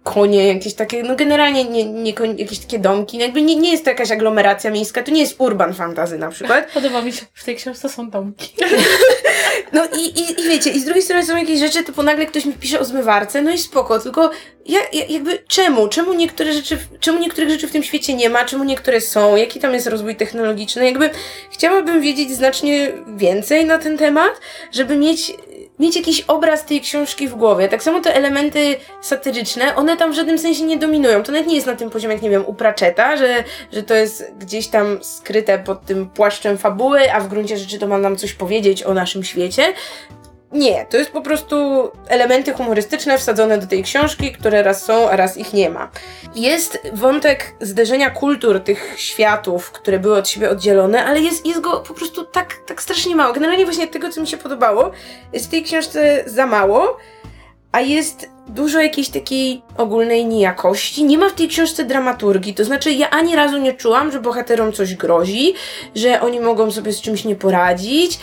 [0.04, 3.90] konie, jakieś takie, no generalnie nie, nie, jakieś takie domki, jakby nie, nie jest to
[3.90, 6.70] jakaś aglomeracja miejska, to nie jest urban fantasy na przykład.
[6.74, 8.54] Podoba mi się, w tej książce są domki.
[9.72, 12.44] No i, i, i wiecie, i z drugiej strony są jakieś rzeczy, typu nagle ktoś
[12.44, 14.30] mi pisze o zmywarce, no i spoko, tylko
[14.66, 15.88] ja, ja, jakby czemu?
[15.88, 19.60] Czemu niektóre rzeczy, czemu niektórych rzeczy w tym świecie nie ma, czemu niektóre są, jaki
[19.60, 21.10] tam jest rozwój technologiczny, jakby
[21.50, 24.32] chciałabym wiedzieć znacznie więcej na ten temat,
[24.72, 25.32] żeby mieć
[25.78, 27.68] mieć jakiś obraz tej książki w głowie.
[27.68, 31.22] Tak samo te elementy satyryczne, one tam w żadnym sensie nie dominują.
[31.22, 33.94] To nawet nie jest na tym poziomie, jak nie wiem, u Pratchetta, że, że to
[33.94, 38.16] jest gdzieś tam skryte pod tym płaszczem fabuły, a w gruncie rzeczy to ma nam
[38.16, 39.62] coś powiedzieć o naszym świecie.
[40.54, 45.16] Nie, to jest po prostu elementy humorystyczne wsadzone do tej książki, które raz są, a
[45.16, 45.90] raz ich nie ma.
[46.34, 51.80] Jest wątek zderzenia kultur tych światów, które były od siebie oddzielone, ale jest, jest go
[51.80, 53.32] po prostu tak, tak strasznie mało.
[53.32, 54.90] Generalnie właśnie tego, co mi się podobało,
[55.32, 56.96] jest w tej książce za mało,
[57.74, 61.04] a jest dużo jakiejś takiej ogólnej nijakości.
[61.04, 64.72] Nie ma w tej książce dramaturgii, to znaczy ja ani razu nie czułam, że bohaterom
[64.72, 65.54] coś grozi,
[65.94, 68.18] że oni mogą sobie z czymś nie poradzić.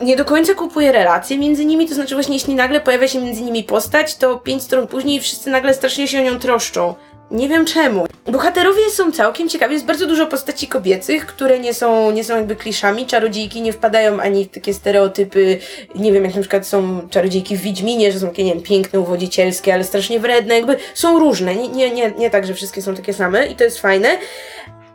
[0.00, 3.42] Nie do końca kupuję relacje między nimi, to znaczy właśnie jeśli nagle pojawia się między
[3.42, 6.94] nimi postać, to pięć stron później wszyscy nagle strasznie się o nią troszczą.
[7.30, 8.06] Nie wiem czemu.
[8.26, 9.74] Bohaterowie są całkiem ciekawi.
[9.74, 13.06] Jest bardzo dużo postaci kobiecych, które nie są, nie są jakby kliszami.
[13.06, 15.58] Czarodziejki nie wpadają ani w takie stereotypy,
[15.94, 19.00] nie wiem, jak na przykład są czarodziejki w Wiedźminie, że są takie, nie wiem, piękne,
[19.00, 20.54] uwodzicielskie, ale strasznie wredne.
[20.54, 21.56] Jakby są różne.
[21.56, 24.08] Nie, nie, nie, nie tak, że wszystkie są takie same i to jest fajne.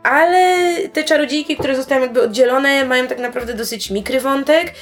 [0.02, 4.74] Ale te czarodziejki, które zostają jakby oddzielone, mają tak naprawdę dosyć mikry wątek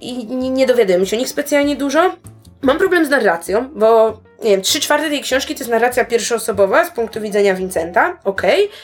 [0.00, 2.14] i nie, nie dowiadujemy się o nich specjalnie dużo.
[2.62, 6.84] Mam problem z narracją, bo nie wiem, trzy czwarte tej książki to jest narracja pierwszoosobowa
[6.84, 8.64] z punktu widzenia Vincenta, okej.
[8.64, 8.76] Okay.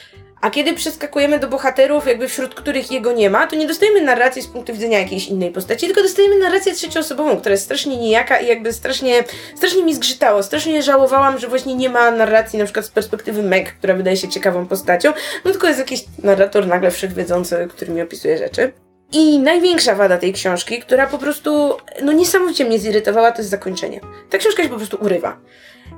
[0.43, 4.43] A kiedy przeskakujemy do bohaterów, jakby wśród których jego nie ma, to nie dostajemy narracji
[4.43, 8.47] z punktu widzenia jakiejś innej postaci, tylko dostajemy narrację trzecioosobową, która jest strasznie nijaka i
[8.47, 9.25] jakby strasznie,
[9.57, 10.43] strasznie mi zgrzytało.
[10.43, 14.29] Strasznie żałowałam, że właśnie nie ma narracji na przykład z perspektywy Meg, która wydaje się
[14.29, 15.13] ciekawą postacią,
[15.45, 18.73] no tylko jest jakiś narrator nagle wszechwiedzący, który mi opisuje rzeczy.
[19.13, 24.01] I największa wada tej książki, która po prostu, no niesamowicie mnie zirytowała, to jest zakończenie.
[24.31, 25.39] Ta książka się po prostu urywa.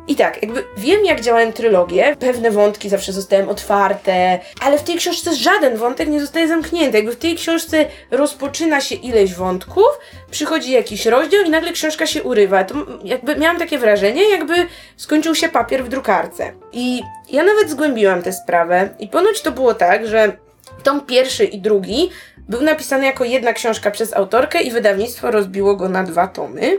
[0.09, 4.97] I tak, jakby wiem, jak działają trylogie, pewne wątki zawsze zostają otwarte, ale w tej
[4.97, 6.97] książce żaden wątek nie zostaje zamknięty.
[6.97, 9.87] Jakby w tej książce rozpoczyna się ileś wątków,
[10.31, 12.65] przychodzi jakiś rozdział i nagle książka się urywa.
[12.65, 12.75] To
[13.05, 14.55] jakby miałam takie wrażenie, jakby
[14.97, 16.53] skończył się papier w drukarce.
[16.73, 20.45] I ja nawet zgłębiłam tę sprawę i ponoć to było tak, że
[20.83, 22.11] tom pierwszy i drugi
[22.49, 26.79] był napisany jako jedna książka przez autorkę i wydawnictwo rozbiło go na dwa tomy.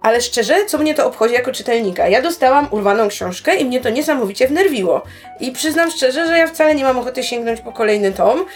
[0.00, 2.08] Ale szczerze, co mnie to obchodzi jako czytelnika?
[2.08, 5.02] Ja dostałam urwaną książkę i mnie to niesamowicie wnerwiło.
[5.40, 8.46] I przyznam szczerze, że ja wcale nie mam ochoty sięgnąć po kolejny tom,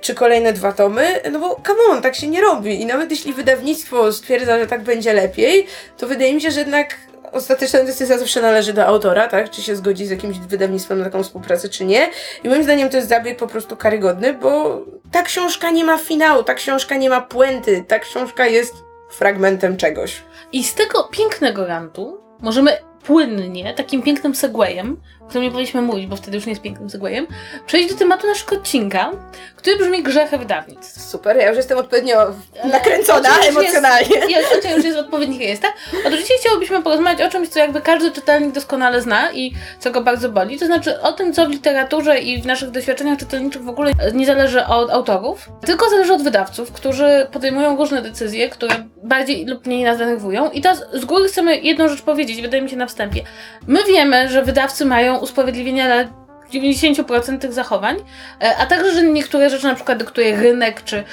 [0.00, 2.80] czy kolejne dwa tomy, no bo come on, tak się nie robi.
[2.80, 5.66] I nawet jeśli wydawnictwo stwierdza, że tak będzie lepiej,
[5.98, 6.96] to wydaje mi się, że jednak
[7.32, 9.50] ostateczna decyzja zawsze należy do autora, tak?
[9.50, 12.10] Czy się zgodzi z jakimś wydawnictwem na taką współpracę, czy nie.
[12.44, 14.80] I moim zdaniem to jest zabieg po prostu karygodny, bo
[15.12, 18.74] ta książka nie ma finału, ta książka nie ma puenty, ta książka jest
[19.10, 20.22] fragmentem czegoś.
[20.52, 24.96] I z tego pięknego rantu możemy płynnie, takim pięknym segwayem,
[25.28, 27.26] którym nie powinniśmy mówić, bo wtedy już nie jest pięknym segwayem,
[27.66, 29.10] przejść do tematu naszego odcinka,
[29.56, 31.02] który brzmi grzechy wydawnictw.
[31.02, 32.16] Super, ja już jestem odpowiednio
[32.64, 34.16] nakręcona emocjonalnie.
[34.28, 35.72] Jest, jest, już jest w odpowiednich miejscach.
[36.06, 40.00] Otóż dzisiaj chciałobyśmy porozmawiać o czymś, co jakby każdy czytelnik doskonale zna i co go
[40.00, 43.68] bardzo boli, to znaczy o tym, co w literaturze i w naszych doświadczeniach czytelniczych w
[43.68, 49.46] ogóle nie zależy od autorów, tylko zależy od wydawców, którzy podejmują różne decyzje, które bardziej
[49.46, 50.50] lub mniej nas denerwują.
[50.50, 53.22] I teraz z góry chcemy jedną rzecz powiedzieć, wydaje mi się na wstępie.
[53.66, 56.18] My wiemy, że wydawcy mają usprawiedliwienia dla
[56.52, 57.96] 90% tych zachowań,
[58.42, 61.04] e, a także, że niektóre rzeczy na przykład dyktuje rynek, czy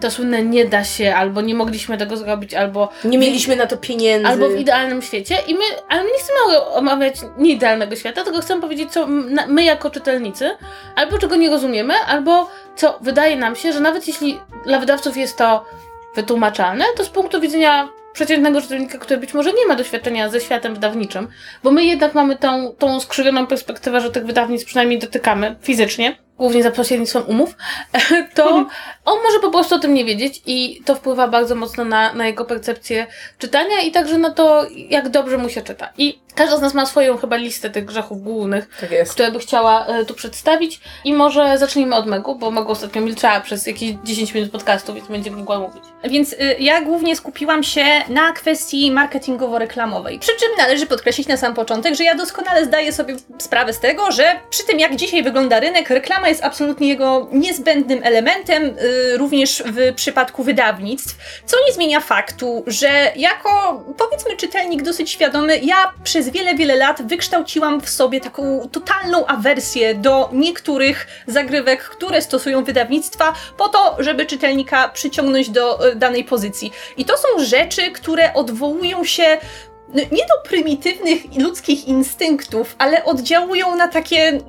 [0.00, 2.88] to słynne nie da się, albo nie mogliśmy tego zrobić, albo...
[3.04, 4.26] Nie mieliśmy na to pieniędzy.
[4.26, 5.36] Albo w idealnym świecie.
[5.46, 9.06] I my, ale my nie chcemy omawiać nieidealnego świata, tylko chcemy powiedzieć, co
[9.48, 10.50] my jako czytelnicy,
[10.96, 15.36] albo czego nie rozumiemy, albo co wydaje nam się, że nawet jeśli dla wydawców jest
[15.36, 15.64] to
[16.14, 17.88] wytłumaczalne, to z punktu widzenia
[18.20, 21.28] przeciętnego czytelnika, który być może nie ma doświadczenia ze światem wydawniczym,
[21.62, 26.62] bo my jednak mamy tą, tą skrzywioną perspektywę, że tych wydawnictw przynajmniej dotykamy fizycznie, głównie
[26.62, 27.54] za pośrednictwem umów,
[28.36, 28.66] to
[29.04, 32.26] on może po prostu o tym nie wiedzieć i to wpływa bardzo mocno na, na
[32.26, 33.06] jego percepcję
[33.38, 35.88] czytania i także na to, jak dobrze mu się czyta.
[35.98, 39.86] I każda z nas ma swoją chyba listę tych grzechów głównych, tak które by chciała
[39.86, 40.80] e, tu przedstawić.
[41.04, 45.08] I może zacznijmy od Megu, bo Megu ostatnio milczała przez jakieś 10 minut podcastu, więc
[45.08, 45.82] będzie mogła mówić.
[46.04, 50.18] Więc y, ja głównie skupiłam się na kwestii marketingowo-reklamowej.
[50.18, 54.12] Przy czym należy podkreślić na sam początek, że ja doskonale zdaję sobie sprawę z tego,
[54.12, 59.62] że przy tym jak dzisiaj wygląda rynek, reklama jest absolutnie jego niezbędnym elementem, y, również
[59.66, 61.16] w przypadku wydawnictw,
[61.46, 67.02] co nie zmienia faktu, że jako powiedzmy czytelnik dosyć świadomy, ja przez wiele, wiele lat
[67.02, 74.26] wykształciłam w sobie taką totalną awersję do niektórych zagrywek, które stosują wydawnictwa, po to, żeby
[74.26, 76.72] czytelnika przyciągnąć do y, danej pozycji.
[76.96, 79.38] I to są rzeczy, które odwołują się
[79.94, 84.40] no, nie do prymitywnych ludzkich instynktów, ale oddziałują na takie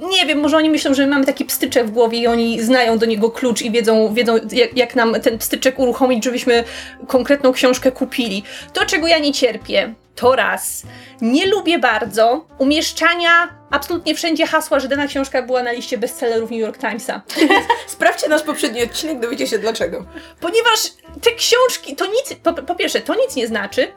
[0.00, 2.98] nie wiem, może oni myślą, że my mamy taki pstyczek w głowie i oni znają
[2.98, 6.64] do niego klucz i wiedzą, wiedzą jak, jak nam ten pstyczek uruchomić, żebyśmy
[7.06, 8.42] konkretną książkę kupili.
[8.72, 10.82] To, czego ja nie cierpię, to raz.
[11.20, 16.60] Nie lubię bardzo umieszczania absolutnie wszędzie hasła, że dana książka była na liście bestsellerów New
[16.60, 17.22] York Timesa.
[17.86, 20.04] Sprawdźcie nasz poprzedni odcinek, dowiecie się dlaczego.
[20.40, 20.78] Ponieważ
[21.22, 23.88] te książki, to nic, po, po pierwsze, to nic nie znaczy.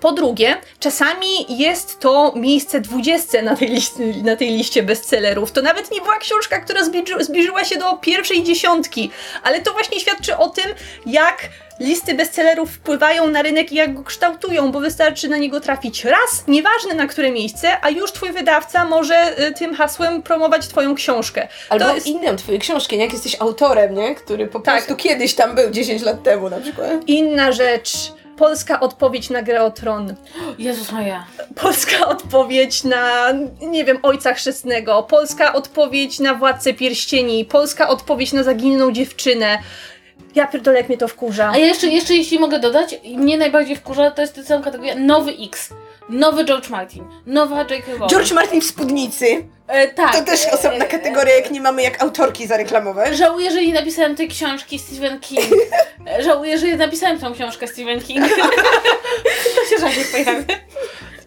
[0.00, 5.52] Po drugie, czasami jest to miejsce 20 na tej, liście, na tej liście bestsellerów.
[5.52, 9.10] To nawet nie była książka, która zbliży, zbliżyła się do pierwszej dziesiątki,
[9.42, 10.64] ale to właśnie świadczy o tym,
[11.06, 11.38] jak
[11.80, 16.44] listy bestsellerów wpływają na rynek i jak go kształtują, bo wystarczy na niego trafić raz,
[16.48, 21.48] nieważne na które miejsce, a już twój wydawca może y, tym hasłem promować twoją książkę.
[21.68, 23.04] Albo to jest inną twoje książki, nie?
[23.04, 24.14] jak jesteś autorem, nie?
[24.14, 24.74] Który po Tak.
[24.74, 26.90] prostu kiedyś tam był, 10 lat temu na przykład.
[27.06, 27.92] inna rzecz.
[28.36, 30.14] Polska odpowiedź na grę o tron.
[30.58, 31.26] Jezus moja.
[31.54, 38.42] Polska odpowiedź na, nie wiem, Ojca Chrzestnego, polska odpowiedź na Władcę Pierścieni, polska odpowiedź na
[38.42, 39.58] zaginioną dziewczynę.
[40.34, 41.50] Ja pierdolę, jak mnie to wkurza.
[41.50, 44.94] A ja jeszcze, jeszcze jeśli mogę dodać, mnie najbardziej wkurza, to jest ta cała kategoria
[44.94, 45.72] nowy X.
[46.08, 47.86] Nowy George Martin, nowa J.K.
[47.92, 48.10] Rowling.
[48.10, 49.44] George Martin w spódnicy.
[49.68, 50.12] E, tak.
[50.16, 53.16] To też osobna E, kategoria, jak nie mamy jak autorki zareklamować.
[53.16, 55.44] Żałuję, że nie napisałem tej książki Stephen King.
[56.18, 58.26] E, Żałuję, że nie napisałem tą książkę Stephen King.
[59.56, 60.42] to się rzadziej pojawia.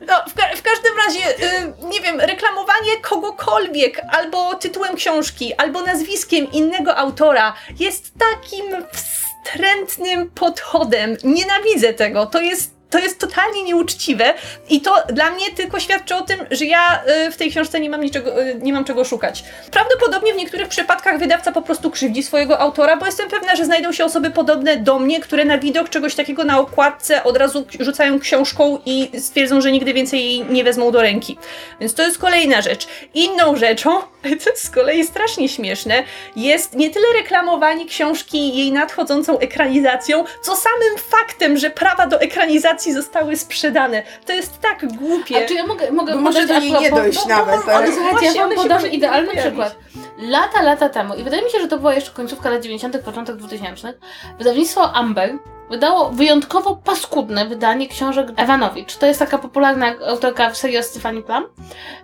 [0.07, 5.81] No, w, ka- w każdym razie, y, nie wiem, reklamowanie kogokolwiek, albo tytułem książki, albo
[5.81, 11.17] nazwiskiem innego autora jest takim wstrętnym podchodem.
[11.23, 12.25] Nienawidzę tego.
[12.25, 12.78] To jest.
[12.89, 14.33] To jest totalnie nieuczciwe
[14.69, 17.89] i to dla mnie tylko świadczy o tym, że ja y, w tej książce nie
[17.89, 19.43] mam niczego, y, nie mam czego szukać.
[19.71, 23.91] Prawdopodobnie w niektórych przypadkach wydawca po prostu krzywdzi swojego autora, bo jestem pewna, że znajdą
[23.91, 28.19] się osoby podobne do mnie, które na widok czegoś takiego na okładce od razu rzucają
[28.19, 31.37] książką i stwierdzą, że nigdy więcej jej nie wezmą do ręki.
[31.79, 32.87] Więc to jest kolejna rzecz.
[33.13, 33.99] Inną rzeczą,
[34.45, 36.03] to z kolei strasznie śmieszne,
[36.35, 42.78] jest nie tyle reklamowanie książki jej nadchodzącą ekranizacją, co samym faktem, że prawa do ekranizacji
[42.87, 44.03] zostały sprzedane.
[44.25, 45.43] To jest tak głupie.
[45.43, 47.75] A czy ja mogę, mogę Bo może do niej nie dojść bo- nawet, bo- ale-
[47.75, 49.75] Ale słuchajcie, ja wam podam idealny przykład.
[50.17, 53.35] Lata, lata temu, i wydaje mi się, że to była jeszcze końcówka lat 90., początek
[53.35, 53.93] 2000,
[54.37, 55.37] wydawnictwo Amber
[55.69, 58.95] wydało wyjątkowo paskudne wydanie książek Ewanowicz.
[58.95, 61.43] To jest taka popularna autorka w serii o Stefani Plum.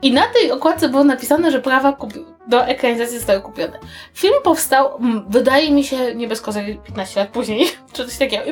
[0.02, 3.80] I na tej okładce było napisane, że prawa kupi- do ekranizacji zostały kupione.
[4.14, 8.44] Film powstał, wydaje mi się, nie bez kozery 15 lat później, czy coś takiego.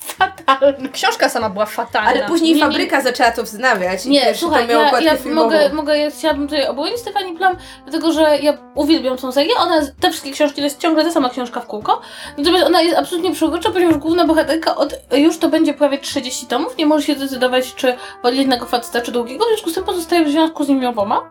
[0.00, 0.88] Fatalny.
[0.88, 2.10] Książka sama była fatalna.
[2.10, 2.66] Ale później Nie, nie.
[2.66, 4.04] fabryka zaczęła to wznawiać.
[4.04, 8.12] Nie, pierwszy słuchaj, to ja, ja mogę, mogę, ja chciałabym tutaj obronić Stefani Plum, dlatego
[8.12, 9.52] że ja uwielbiam tą serię.
[9.58, 12.00] Ona, te wszystkie książki to jest ciągle ta sama książka w kółko.
[12.38, 16.76] Natomiast ona jest absolutnie przeurocza, ponieważ główna bohaterka od już to będzie prawie 30 tomów,
[16.76, 20.24] nie może się zdecydować, czy woli jednego faceta, czy drugiego, w związku z tym pozostaje
[20.24, 21.30] w związku z nimi oboma.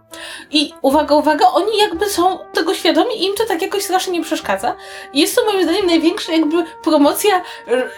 [0.52, 4.24] I uwaga, uwaga, oni jakby są tego świadomi i im to tak jakoś strasznie nie
[4.24, 4.76] przeszkadza.
[5.14, 7.90] I jest to moim zdaniem największa jakby promocja r-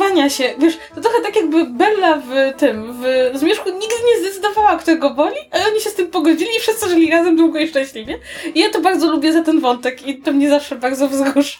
[0.00, 0.54] niedecydowania się.
[0.58, 5.36] Wiesz, to trochę tak jakby Bella w tym, w Zmierzchu nigdy nie zdecydowała, którego boli,
[5.50, 8.18] ale oni się z tym pogodzili i wszyscy żyli razem długo i szczęśliwie.
[8.54, 11.58] I ja to bardzo lubię za ten wątek i to mnie zawsze bardzo wzrusza.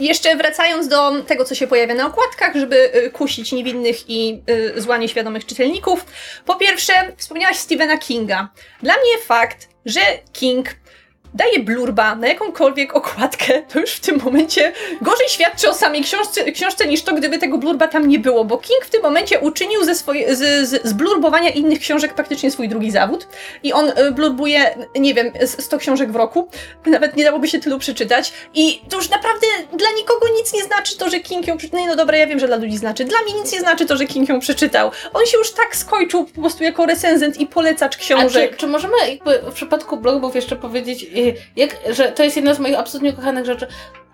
[0.00, 4.42] Jeszcze wracając do tego, co się pojawia na okładkach, żeby y, kusić niewinnych i
[4.76, 6.06] y, zła nieświadomych czytelników.
[6.44, 8.48] Po pierwsze, wspomniałaś Stephena Kinga.
[8.82, 10.00] Dla mnie fakt, że
[10.32, 10.66] King
[11.36, 14.72] daje blurba na jakąkolwiek okładkę, to już w tym momencie
[15.02, 18.58] gorzej świadczy o samej książce, książce niż to, gdyby tego blurba tam nie było, bo
[18.58, 22.68] King w tym momencie uczynił ze swoje, z, z, z blurbowania innych książek praktycznie swój
[22.68, 23.28] drugi zawód
[23.62, 26.48] i on y, blurbuje, nie wiem, z 100 książek w roku,
[26.86, 30.98] nawet nie dałoby się tylu przeczytać i to już naprawdę dla nikogo nic nie znaczy
[30.98, 31.86] to, że King ją przeczytał.
[31.86, 33.04] No dobra, ja wiem, że dla ludzi znaczy.
[33.04, 34.90] Dla mnie nic nie znaczy to, że King ją przeczytał.
[35.12, 38.50] On się już tak skończył po prostu jako recenzent i polecacz A książek.
[38.50, 41.25] czy, czy możemy jakby w przypadku blogów jeszcze powiedzieć, y,
[41.56, 43.66] jak, że to jest jedna z moich absolutnie kochanych rzeczy.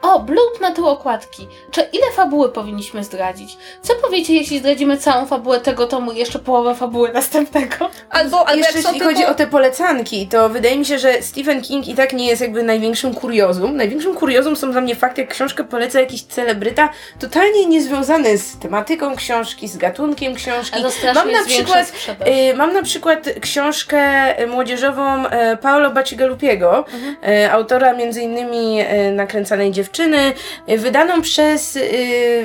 [0.03, 1.49] O, blurb na tył okładki.
[1.71, 3.57] Czy ile fabuły powinniśmy zdradzić?
[3.83, 7.91] Co powiecie, jeśli zdradzimy całą fabułę tego tomu i jeszcze połowę fabuły następnego?
[8.11, 9.15] Albo, albo Jeszcze jak są jeśli tylko...
[9.15, 12.43] chodzi o te polecanki, to wydaje mi się, że Stephen King i tak nie jest
[12.43, 13.77] jakby największym kuriozum.
[13.77, 16.88] Największym kuriozum są dla mnie fakty, jak książkę poleca jakiś celebryta,
[17.19, 20.79] totalnie niezwiązany z tematyką książki, z gatunkiem książki.
[20.79, 22.29] A to strasznie Mam na zwiększa przykład, sprzedaż.
[22.29, 24.03] Y, Mam na przykład książkę
[24.47, 26.85] młodzieżową e, Paolo Bacigalupiego,
[27.29, 31.81] e, autora między innymi e, Nakręcanej dziewczyny, e, wydaną przez e,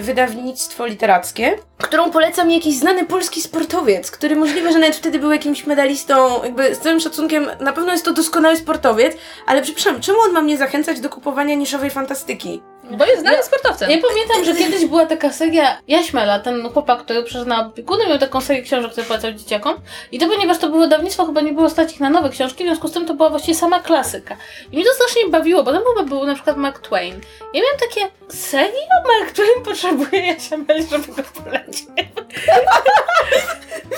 [0.02, 5.32] wydawnictwo literackie, którą poleca mi jakiś znany polski sportowiec, który możliwe, że nawet wtedy był
[5.32, 10.20] jakimś medalistą, jakby z całym szacunkiem, na pewno jest to doskonały sportowiec, ale przepraszam, czemu
[10.20, 12.62] on ma mnie zachęcać do kupowania niszowej fantastyki?
[12.92, 13.92] Bo jest znanym Ja- sportowcem.
[13.92, 18.18] Ja pamiętam, że kiedyś była taka seria Jaśmela, ten chłopak, który przyszedł na opiekunę, miał
[18.18, 19.76] taką serię książek, które polecał dzieciakom.
[20.12, 22.68] I to ponieważ to było wydawnictwo, chyba nie było stać ich na nowe książki, w
[22.68, 24.38] związku z tym to była właściwie sama klasyka.
[24.72, 27.22] I mnie to strasznie bawiło, bo tam chyba był na przykład Mark Twain.
[27.54, 28.72] Ja miałam takie, serio?
[29.20, 31.88] Mark Twain potrzebuje Jaśmeli, żeby go polecić?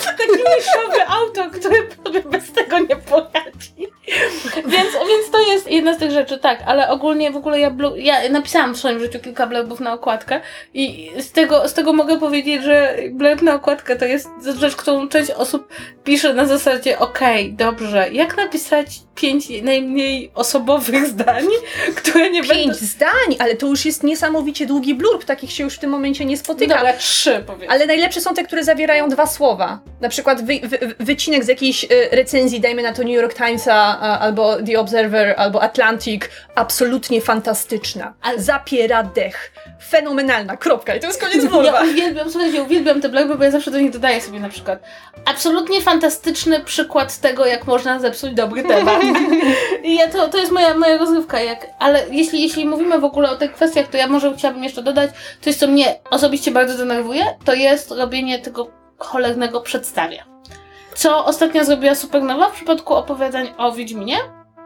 [0.05, 3.89] Taki niszowy autor, który sobie bez tego nie poradzi.
[4.55, 8.29] Więc, więc to jest jedna z tych rzeczy, tak, ale ogólnie w ogóle ja, ja
[8.29, 10.41] napisałam swoim życiu kilka blurbów na okładkę
[10.73, 15.07] i z tego, z tego mogę powiedzieć, że blurb na okładkę to jest rzecz, którą
[15.09, 15.67] część osób
[16.03, 21.45] pisze na zasadzie okej, dobrze, jak napisać pięć najmniej osobowych zdań,
[21.95, 22.73] które nie Pięć będą...
[22.85, 26.37] zdań, ale to już jest niesamowicie długi blurb, takich się już w tym momencie nie
[26.37, 26.75] spotyka.
[26.75, 27.69] Dobra, trzy powiedzmy.
[27.69, 29.79] Ale najlepsze są te, które zawierają dwa słowa.
[30.01, 33.99] Na przykład wy, wy, wycinek z jakiejś y, recenzji, dajmy na to New York Timesa,
[34.19, 36.23] albo The Observer, albo Atlantic.
[36.55, 38.13] Absolutnie fantastyczna.
[38.21, 39.51] Ale- Zapiera dech.
[39.89, 40.57] Fenomenalna.
[40.57, 40.95] Kropka.
[40.95, 41.81] I to jest koniec Ja blurba.
[41.83, 44.79] uwielbiam, słuchajcie, uwielbiam te blurby, bo ja zawsze do nich dodaję sobie na przykład
[45.25, 49.01] absolutnie fantastyczny przykład tego, jak można zepsuć dobry temat.
[49.83, 53.31] I ja to, to jest moja, moja rozrywka, jak, ale jeśli, jeśli mówimy w ogóle
[53.31, 55.11] o tych kwestiach, to ja może chciałabym jeszcze dodać,
[55.41, 60.25] coś co mnie osobiście bardzo denerwuje, to jest robienie tego cholernego przedstawia.
[60.95, 64.17] Co ostatnio zrobiła Supernowa w przypadku opowiadań o Wiedźminie.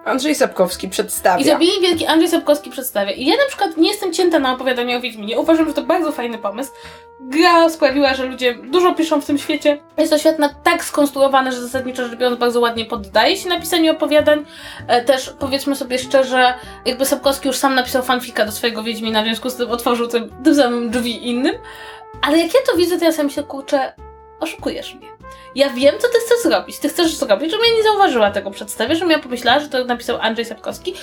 [0.06, 1.44] Andrzej Sapkowski I przedstawia.
[1.44, 3.12] zrobili wielki Andrzej Sapkowski przedstawia.
[3.12, 5.40] I ja na przykład nie jestem cięta na opowiadanie o Wiedźminie.
[5.40, 6.72] Uważam, że to bardzo fajny pomysł.
[7.20, 9.82] Gra sprawiła, że ludzie dużo piszą w tym świecie.
[9.98, 13.92] Jest to świat na tak skonstruowany, że zasadniczo rzecz biorąc bardzo ładnie poddaje się napisaniu
[13.92, 14.46] opowiadań.
[14.88, 16.54] E, też powiedzmy sobie szczerze,
[16.86, 20.30] jakby Sapkowski już sam napisał fanfika do swojego Wiedźmina, w związku z tym otworzył tym,
[20.44, 21.56] tym samym drzwi innym.
[22.22, 23.94] Ale jak ja to widzę, to ja sobie myślę, kurczę,
[24.40, 25.13] oszukujesz mnie.
[25.56, 26.80] Ja wiem, co ty chcesz zrobić.
[26.80, 30.18] Ty chcesz zrobić, żebym ja nie zauważyła tego przedstawia, żebym ja pomyślała, że to napisał
[30.22, 30.94] Andrzej Sapkowski.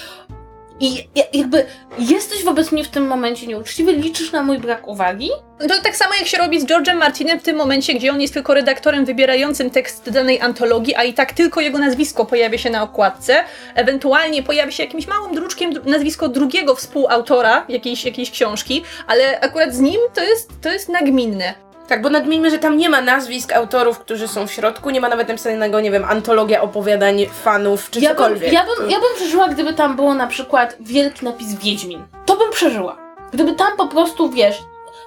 [0.82, 1.66] I ja- jakby
[1.98, 5.30] jesteś wobec mnie w tym momencie nieuczciwy, liczysz na mój brak uwagi.
[5.68, 8.34] To tak samo jak się robi z George'em Martinem w tym momencie, gdzie on jest
[8.34, 12.82] tylko redaktorem wybierającym tekst danej antologii, a i tak tylko jego nazwisko pojawia się na
[12.82, 13.44] okładce.
[13.74, 19.74] Ewentualnie pojawi się jakimś małym druczkiem dru- nazwisko drugiego współautora jakiejś, jakiejś książki, ale akurat
[19.74, 21.69] z nim to jest, to jest nagminne.
[21.90, 25.08] Tak, bo nadmieńmy, że tam nie ma nazwisk autorów, którzy są w środku, nie ma
[25.08, 28.52] nawet napisanego, nie wiem, antologia opowiadań fanów, czy Ja bym, cokolwiek.
[28.52, 32.04] ja, bym, ja bym przeżyła, gdyby tam było na przykład wielki napis Wiedźmin.
[32.26, 32.98] To bym przeżyła.
[33.32, 34.58] Gdyby tam po prostu, wiesz,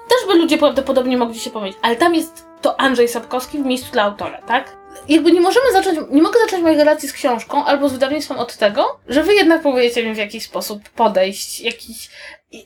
[0.10, 3.92] też by ludzie prawdopodobnie mogli się pomylić, ale tam jest to Andrzej Sapkowski w miejscu
[3.92, 4.78] dla autora, tak?
[5.10, 8.58] Jakby nie możemy zacząć, nie mogę zacząć mojej relacji z książką albo z wydawnictwem od
[8.58, 12.10] tego, że wy jednak próbujecie mi w jakiś sposób podejść, jakiś,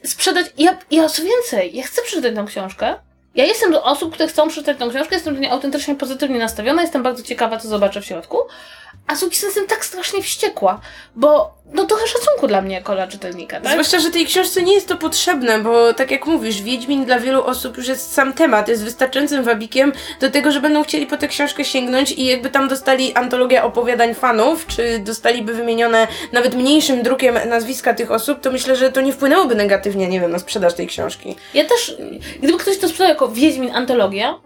[0.03, 0.45] sprzedać.
[0.57, 3.06] Ja, ja co więcej, ja chcę przeczytać tę książkę.
[3.37, 6.81] Ja jestem do osób, które chcą przeczytać tę książkę, jestem do niej autentycznie pozytywnie nastawiona,
[6.81, 8.37] jestem bardzo ciekawa, co zobaczę w środku.
[9.07, 10.81] A z drugiej strony jestem tak strasznie wściekła,
[11.15, 13.71] bo no trochę szacunku dla mnie jako czytelnika, tak?
[13.71, 17.43] Zwłaszcza, że tej książce nie jest to potrzebne, bo tak jak mówisz, Wiedźmin dla wielu
[17.43, 21.27] osób już jest sam temat, jest wystarczającym wabikiem do tego, że będą chcieli po tę
[21.27, 27.37] książkę sięgnąć i jakby tam dostali antologię opowiadań fanów, czy dostaliby wymienione nawet mniejszym drukiem
[27.49, 30.87] nazwiska tych osób, to myślę, że to nie wpłynęłoby negatywnie, nie wiem, na sprzedaż tej
[30.87, 31.35] książki.
[31.53, 31.97] Ja też,
[32.39, 34.39] gdyby ktoś to sprzedał jako Wiedźmin Antologia,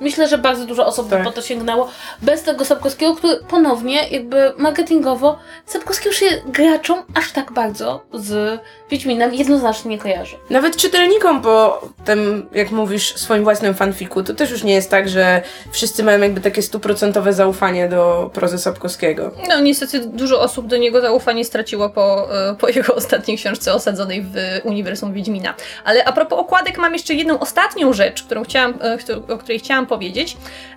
[0.00, 1.24] myślę, że bardzo dużo osób by Tak.
[1.24, 1.88] po to sięgnęło.
[2.22, 8.60] Bez tego Sapkowskiego, który ponownie, jakby marketingowo, Sapkowski już się graczom aż tak bardzo z
[8.90, 10.36] Wiedźminem jednoznacznie nie kojarzy.
[10.50, 15.08] Nawet czytelnikom po tym, jak mówisz, swoim własnym fanfiku, to też już nie jest tak,
[15.08, 19.30] że wszyscy mają jakby takie stuprocentowe zaufanie do prozy Sapkowskiego.
[19.48, 24.22] No niestety dużo osób do niego zaufanie straciło po, e, po jego ostatniej książce osadzonej
[24.22, 24.34] w
[24.64, 25.54] uniwersum Wiedźmina.
[25.84, 29.86] Ale a propos okładek mam jeszcze jedną ostatnią rzecz, którą chciałam, e, o której chciałam
[29.86, 30.36] powiedzieć.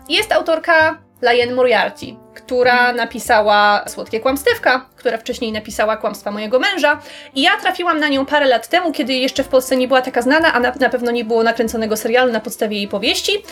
[0.10, 7.00] Jest autorka Liane Moriarty, która napisała Słodkie Kłamstewka, która wcześniej napisała Kłamstwa mojego męża.
[7.36, 10.22] I ja trafiłam na nią parę lat temu, kiedy jeszcze w Polsce nie była taka
[10.22, 13.44] znana, a na, na pewno nie było nakręconego serialu na podstawie jej powieści.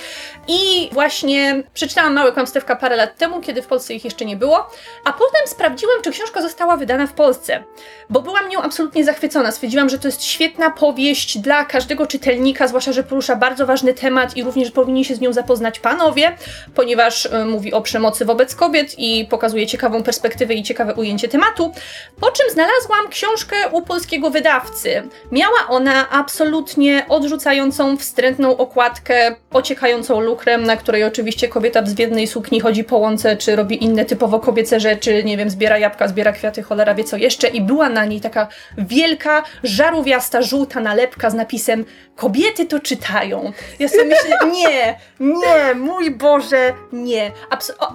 [0.48, 4.70] I właśnie przeczytałam Małe Kłamstewka parę lat temu, kiedy w Polsce ich jeszcze nie było.
[5.06, 7.64] A potem sprawdziłam, czy książka została wydana w Polsce,
[8.10, 9.52] bo byłam nią absolutnie zachwycona.
[9.52, 14.38] Stwierdziłam, że to jest świetna powieść dla każdego czytelnika, zwłaszcza, że porusza bardzo ważny temat
[14.38, 16.38] i również powinni się z nią zapoznać panowie,
[16.76, 21.72] ponieważ y, mówi o przemocy wobec kobiet i pokazuje ciekawą perspektywę i ciekawe ujęcie tematu.
[22.20, 25.04] Po czym znalazłam książkę u polskiego wydawcy.
[25.32, 32.60] Miała ona absolutnie odrzucającą, wstrętną okładkę, ociekającą lukrem, na której oczywiście kobieta w zwiednej sukni
[32.60, 36.64] chodzi po łące, czy robi inne typowo kobiece rzeczy, nie wiem, zbiera jabłka, zbiera kwiaty,
[36.64, 37.48] cholera wie co jeszcze.
[37.48, 38.48] I była na niej taka
[38.78, 41.86] wielka, żarówiasta, żółta nalepka z napisem
[42.18, 43.52] Kobiety to czytają.
[43.80, 47.32] Ja sobie myślę, nie, nie, mój Boże, nie.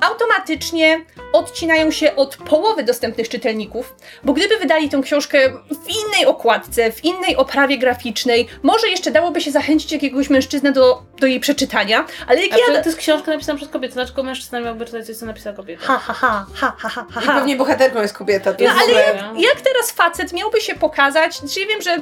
[0.00, 3.94] Automatycznie odcinają się od połowy dostępnych czytelników,
[4.24, 5.38] bo gdyby wydali tę książkę
[5.70, 11.02] w innej okładce, w innej oprawie graficznej, może jeszcze dałoby się zachęcić jakiegoś mężczyznę do,
[11.20, 12.82] do jej przeczytania, ale jak A ja...
[12.82, 15.86] to jest książka napisana przez kobietę, dlaczego mężczyzna miałby czytać coś, co napisała kobieta?
[15.86, 18.52] Ha, ha, ha, ha, ha, ha, ha, I pewnie bohaterką jest kobieta.
[18.52, 21.98] To No jest ale jak, jak teraz facet miałby się pokazać, czy ja wiem, że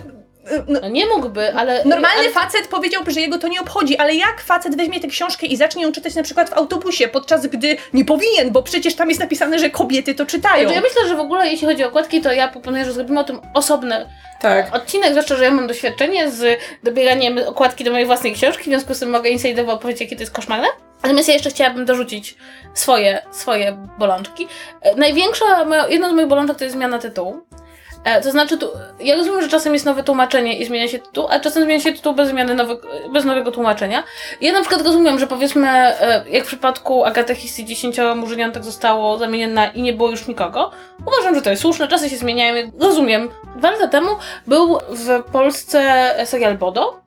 [0.68, 1.84] no, No nie mógłby, ale...
[1.84, 2.30] Normalny ale...
[2.30, 5.82] facet powiedziałby, że jego to nie obchodzi, ale jak facet weźmie tę książkę i zacznie
[5.82, 9.58] ją czytać na przykład w autobusie, podczas gdy nie powinien, bo przecież tam jest napisane,
[9.58, 10.60] że kobiety to czytają.
[10.60, 13.20] Znaczy, ja myślę, że w ogóle jeśli chodzi o okładki, to ja proponuję, że zrobimy
[13.20, 14.06] o tym osobny
[14.40, 14.74] Tak.
[14.76, 18.94] odcinek, zwłaszcza, że ja mam doświadczenie z dobieraniem okładki do mojej własnej książki, w związku
[18.94, 20.66] z tym mogę insiderowo powiedzieć, jakie to jest koszmarne.
[21.02, 22.36] Natomiast ja jeszcze chciałabym dorzucić
[22.74, 24.48] swoje, swoje bolączki.
[24.82, 27.40] E, Największa, moja, jedna z moich bolączek to jest zmiana tytułu.
[28.04, 28.68] E, to znaczy, tu,
[29.00, 31.92] ja rozumiem, że czasem jest nowe tłumaczenie i zmienia się tytuł, a czasem zmienia się
[31.92, 32.76] tytuł bez zmiany nowy,
[33.12, 34.02] bez nowego tłumaczenia.
[34.40, 39.18] Ja na przykład rozumiem, że powiedzmy, e, jak w przypadku Agaty Christie 10 murzyniontek zostało
[39.18, 40.70] zamienione i nie było już nikogo.
[41.06, 43.28] Uważam, że to jest słuszne, czasy się zmieniają, rozumiem.
[43.56, 44.08] Dwa lata temu
[44.46, 46.99] był w Polsce serial Bodo,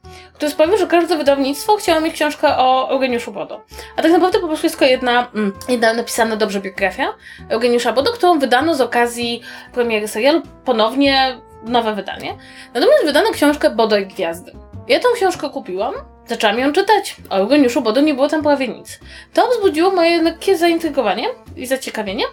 [0.44, 3.62] który sprawił, że każde wydawnictwo chciało mieć książkę o Eugeniuszu Bodo.
[3.96, 7.14] A tak naprawdę po prostu jest tylko jedna, mm, jedna napisana dobrze biografia
[7.50, 9.42] Eugeniusza Bodo, którą wydano z okazji
[9.74, 12.38] premiery serialu ponownie nowe wydanie.
[12.74, 14.52] Natomiast wydano książkę Bodo i Gwiazdy.
[14.88, 15.94] Ja tą książkę kupiłam,
[16.28, 17.16] zaczęłam ją czytać.
[17.30, 19.00] O Eugeniuszu Bodo nie było tam prawie nic.
[19.34, 22.24] To wzbudziło moje lekkie zaintrygowanie i zaciekawienie.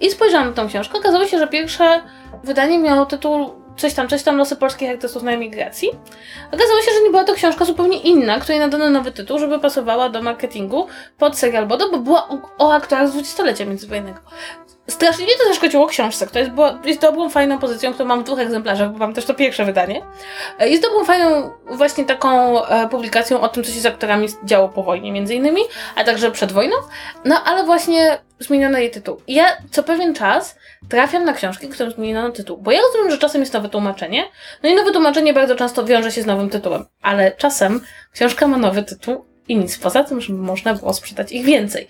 [0.00, 0.98] I spojrzałam na tą książkę.
[0.98, 2.02] Okazało się, że pierwsze
[2.44, 5.88] wydanie miało tytuł coś tam, coś tam, losy polskich artystów na emigracji.
[6.52, 10.08] Okazało się, że nie była to książka zupełnie inna, której nadano nowy tytuł, żeby pasowała
[10.08, 10.86] do marketingu
[11.18, 14.20] pod serial Bodo, bo była o, aktorach z dwudziestolecia międzywojennego.
[14.88, 18.24] Strasznie mnie to zaszkodziło książce, która jest, była, jest dobrą, fajną pozycją, którą mam w
[18.24, 20.02] dwóch egzemplarzach, bo mam też to pierwsze wydanie.
[20.58, 24.68] E, Jest dobrą, fajną właśnie taką e, publikacją o tym, co się z aktorami działo
[24.68, 25.60] po wojnie między innymi,
[25.96, 26.76] a także przed wojną.
[27.24, 29.20] No ale właśnie zmieniono jej tytuł.
[29.26, 30.56] I ja co pewien czas
[30.88, 32.56] trafiam na książki, którym zmieniono tytuł.
[32.56, 34.24] Bo ja rozumiem, że czasem jest nowe tłumaczenie,
[34.62, 36.84] no i nowe tłumaczenie bardzo często wiąże się z nowym tytułem.
[37.02, 37.80] Ale czasem
[38.12, 41.88] książka ma nowy tytuł i nic poza tym, żeby można było sprzedać ich więcej.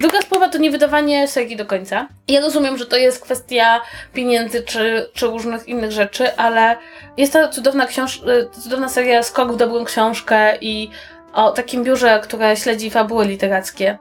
[0.00, 2.08] Druga sprawa to niewydawanie serii do końca.
[2.28, 3.80] Ja rozumiem, że to jest kwestia
[4.14, 6.76] pieniędzy czy, czy różnych innych rzeczy, ale
[7.16, 10.90] jest ta cudowna książ- y, cudowna seria Skok w dobrą książkę i
[11.32, 13.98] o takim biurze, które śledzi fabuły literackie.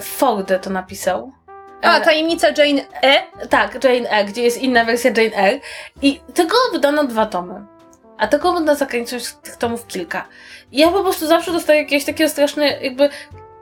[0.00, 1.32] Ford to napisał.
[1.82, 3.22] A, E, tajemnica Jane E?
[3.48, 5.60] tak, Jane Eyre, gdzie jest inna wersja Jane Eyre.
[6.02, 7.54] I tego wydano dwa tomy.
[8.18, 10.28] A tego można zakręcić tych tomów kilka.
[10.72, 13.08] I ja po prostu zawsze dostaję jakieś takie straszne, jakby.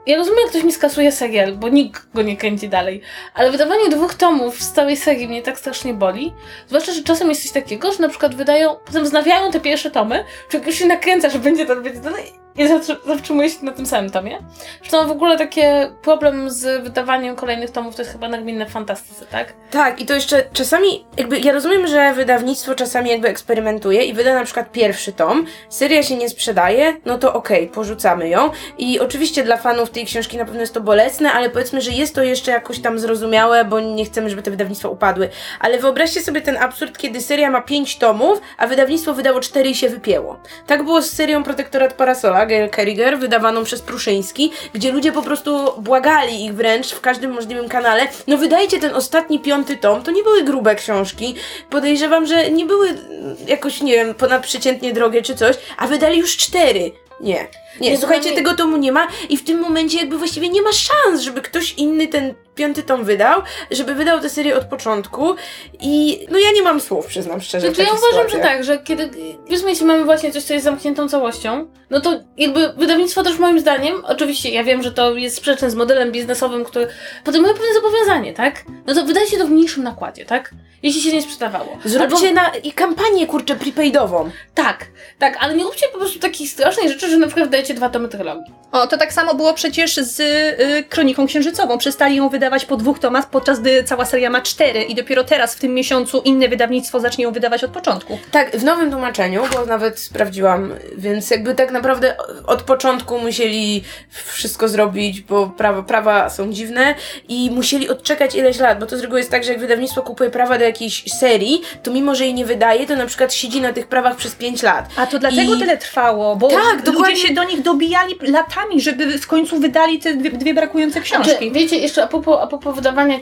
[0.05, 3.01] Ja rozumiem, jak ktoś mi skasuje serial, bo nikt go nie kręci dalej.
[3.33, 6.33] Ale wydawanie dwóch tomów z całej serii mnie tak strasznie boli.
[6.67, 10.23] Zwłaszcza, że czasem jest coś takiego, że na przykład wydają, potem wznawiają te pierwsze tomy,
[10.49, 13.85] człowiek już się nakręca, że będzie to będzie dalej i zatrzy- zatrzymuje się na tym
[13.85, 14.39] samym tomie.
[14.79, 15.61] Zresztą w ogóle taki
[16.01, 19.53] problem z wydawaniem kolejnych tomów to jest chyba nagminne w fantastyce, tak?
[19.71, 24.33] Tak, i to jeszcze czasami, jakby ja rozumiem, że wydawnictwo czasami jakby eksperymentuje i wyda
[24.33, 28.49] na przykład pierwszy tom, seria się nie sprzedaje, no to okej, porzucamy ją.
[28.77, 32.15] I oczywiście dla fanów tej książki na pewno jest to bolesne, ale powiedzmy, że jest
[32.15, 35.29] to jeszcze jakoś tam zrozumiałe, bo nie chcemy, żeby te wydawnictwa upadły.
[35.59, 39.75] Ale wyobraźcie sobie ten absurd, kiedy seria ma pięć tomów, a wydawnictwo wydało cztery i
[39.75, 40.39] się wypięło.
[40.67, 46.45] Tak było z serią Protektorat Parasola, Gail wydawaną przez Pruszyński, gdzie ludzie po prostu błagali
[46.45, 48.07] ich wręcz w każdym możliwym kanale.
[48.27, 51.35] No wydajcie ten ostatni piąty tom, to nie były grube książki.
[51.69, 56.37] Podejrzewam, że nie były mm, jakoś, nie wiem, ponadprzeciętnie drogie czy coś, a wydali już
[56.37, 56.91] cztery.
[57.21, 57.47] Nie.
[57.81, 60.61] Nie, Nie, słuchajcie, mnie- tego tomu nie ma i w tym momencie jakby właściwie nie
[60.61, 63.41] ma szans, żeby ktoś inny ten piąty tom wydał,
[63.71, 65.35] żeby wydał tę serię od początku
[65.79, 67.67] i no ja nie mam słów, przyznam szczerze.
[67.67, 69.09] Znaczy ja takich uważam, że tak, że kiedy,
[69.45, 73.59] powiedzmy, jeśli mamy właśnie coś, co jest zamkniętą całością, no to jakby wydawnictwo też moim
[73.59, 76.87] zdaniem, oczywiście ja wiem, że to jest sprzeczne z modelem biznesowym, który
[77.23, 78.63] podejmuje pewne zobowiązanie, tak?
[78.85, 80.51] No to wydajcie to w mniejszym nakładzie, tak?
[80.83, 81.77] Jeśli się nie sprzedawało.
[81.85, 84.31] Zrobcie Albo, na, i kampanię, kurczę, prepaidową.
[84.55, 84.85] tak,
[85.19, 88.07] tak, ale nie róbcie po prostu takiej strasznej rzeczy, że na przykład dajecie dwa tomy
[88.07, 88.53] trylogii.
[88.71, 91.77] O, to tak samo było przecież z y, Kroniką Księżycową.
[91.77, 95.55] Przestali ją wydawać po dwóch tomach, podczas gdy cała seria ma cztery i dopiero teraz,
[95.55, 98.19] w tym miesiącu, inne wydawnictwo zacznie ją wydawać od początku.
[98.31, 102.15] Tak, w nowym tłumaczeniu, bo nawet sprawdziłam, więc jakby tak naprawdę
[102.47, 103.83] od początku musieli
[104.25, 106.95] wszystko zrobić, bo prawa, prawa są dziwne
[107.29, 110.29] i musieli odczekać ileś lat, bo to z reguły jest tak, że jak wydawnictwo kupuje
[110.29, 113.73] prawa do jakiejś serii, to mimo, że jej nie wydaje, to na przykład siedzi na
[113.73, 114.85] tych prawach przez 5 lat.
[114.95, 117.15] A to dlatego I- tyle trwało, bo Tak, ludzie dokładnie.
[117.15, 121.31] się do nich dobijali latami, żeby w końcu wydali te dwie, dwie brakujące książki.
[121.31, 123.19] Znaczy, wiecie, jeszcze a propos, a propos wydawania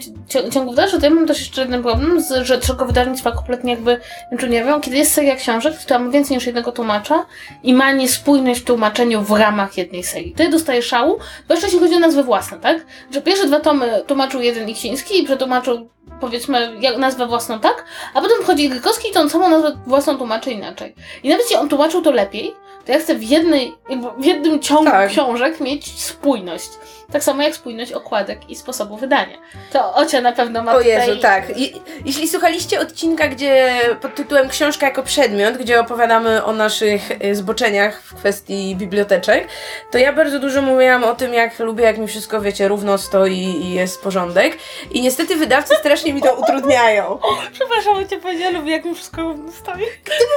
[0.75, 3.99] dalszych, to ja mam też jeszcze jeden problem, z, że czego wydawnictwa kompletnie jakby,
[4.31, 7.25] wiem czy nie wiem, kiedy jest seria książek, która ma więcej niż jednego tłumacza
[7.63, 10.33] i ma niespójność w tłumaczeniu w ramach jednej serii.
[10.33, 12.85] Ty dostajesz szału, zwłaszcza jeśli chodzi o nazwy własne, tak?
[13.11, 18.37] Że pierwsze dwa tomy tłumaczył jeden Iksiński i przetłumaczył powiedzmy nazwę własną tak, a potem
[18.43, 20.95] wchodzi Grykowski i tą samą nazwę własną tłumaczy inaczej.
[21.23, 22.53] I nawet jeśli on tłumaczył to lepiej,
[22.87, 23.73] to ja chcę w, jednej,
[24.19, 25.09] w jednym ciągu Tak.
[25.09, 26.69] książek mieć spójność.
[27.11, 29.37] Tak samo jak spójność okładek i sposobu wydania.
[29.71, 30.91] To Ocia na pewno ma O tutaj...
[30.91, 31.57] Jezu, tak.
[31.57, 31.73] I,
[32.05, 38.01] jeśli słuchaliście odcinka, gdzie pod tytułem Książka jako przedmiot, gdzie opowiadamy o naszych y, zboczeniach
[38.01, 39.47] w kwestii biblioteczek,
[39.91, 43.37] to ja bardzo dużo mówiłam o tym, jak lubię, jak mi wszystko, wiecie, równo stoi
[43.37, 44.57] i jest porządek.
[44.91, 47.19] I niestety wydawcy strasznie mi to utrudniają.
[47.53, 49.83] Przepraszam, cię powiedziała, lubię jak mi wszystko stoi.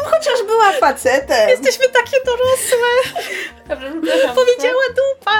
[0.05, 1.49] Chociaż była facetem.
[1.49, 3.21] Jesteśmy takie dorosłe,
[3.69, 3.91] Dobrze,
[4.35, 5.33] powiedziała dupa.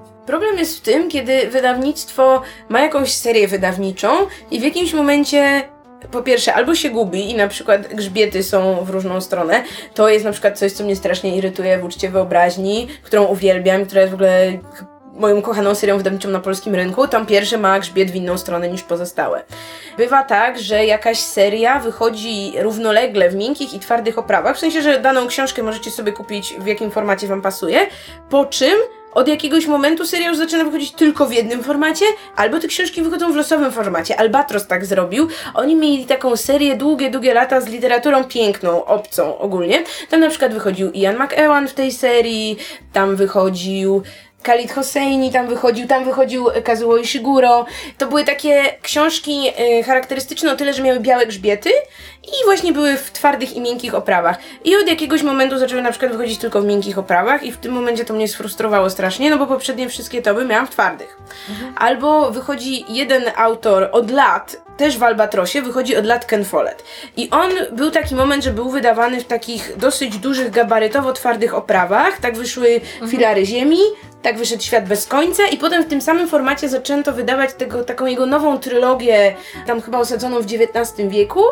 [0.26, 4.08] Problem jest w tym, kiedy wydawnictwo ma jakąś serię wydawniczą
[4.50, 5.62] i w jakimś momencie
[6.10, 9.64] po pierwsze, albo się gubi i na przykład grzbiety są w różną stronę.
[9.94, 14.00] To jest na przykład coś, co mnie strasznie irytuje w uczcie wyobraźni, którą uwielbiam, która
[14.00, 14.58] jest w ogóle
[15.14, 17.08] moją kochaną serią wydawniczą na polskim rynku.
[17.08, 19.44] Tam pierwszy ma grzbiet w inną stronę niż pozostałe.
[19.96, 25.00] Bywa tak, że jakaś seria wychodzi równolegle w miękkich i twardych oprawach, w sensie, że
[25.00, 27.86] daną książkę możecie sobie kupić w jakim formacie wam pasuje,
[28.30, 28.74] po czym
[29.12, 32.04] od jakiegoś momentu seria już zaczyna wychodzić tylko w jednym formacie,
[32.36, 34.20] albo te książki wychodzą w losowym formacie.
[34.20, 35.28] Albatros tak zrobił.
[35.54, 39.84] Oni mieli taką serię długie, długie lata z literaturą piękną, obcą ogólnie.
[40.08, 42.56] Tam na przykład wychodził Ian McEwan w tej serii,
[42.92, 44.02] tam wychodził
[44.42, 47.66] Khalid Hosseini tam wychodził, tam wychodził Kazuo Ishiguro.
[47.98, 51.70] To były takie książki y, charakterystyczne o tyle, że miały białe grzbiety
[52.24, 54.38] i właśnie były w twardych i miękkich oprawach.
[54.64, 57.72] I od jakiegoś momentu zaczęły na przykład wychodzić tylko w miękkich oprawach i w tym
[57.72, 61.18] momencie to mnie sfrustrowało strasznie, no bo poprzednie wszystkie toby miałam w twardych.
[61.76, 66.84] Albo wychodzi jeden autor od lat, też w Albatrosie, wychodzi od lat Ken Follett.
[67.16, 72.20] I on był taki moment, że był wydawany w takich dosyć dużych, gabarytowo twardych oprawach.
[72.20, 73.78] Tak wyszły Filary Ziemi,
[74.22, 78.06] tak wyszedł Świat bez końca i potem w tym samym formacie zaczęto wydawać tego, taką
[78.06, 79.34] jego nową trylogię,
[79.66, 81.42] tam chyba osadzoną w XIX wieku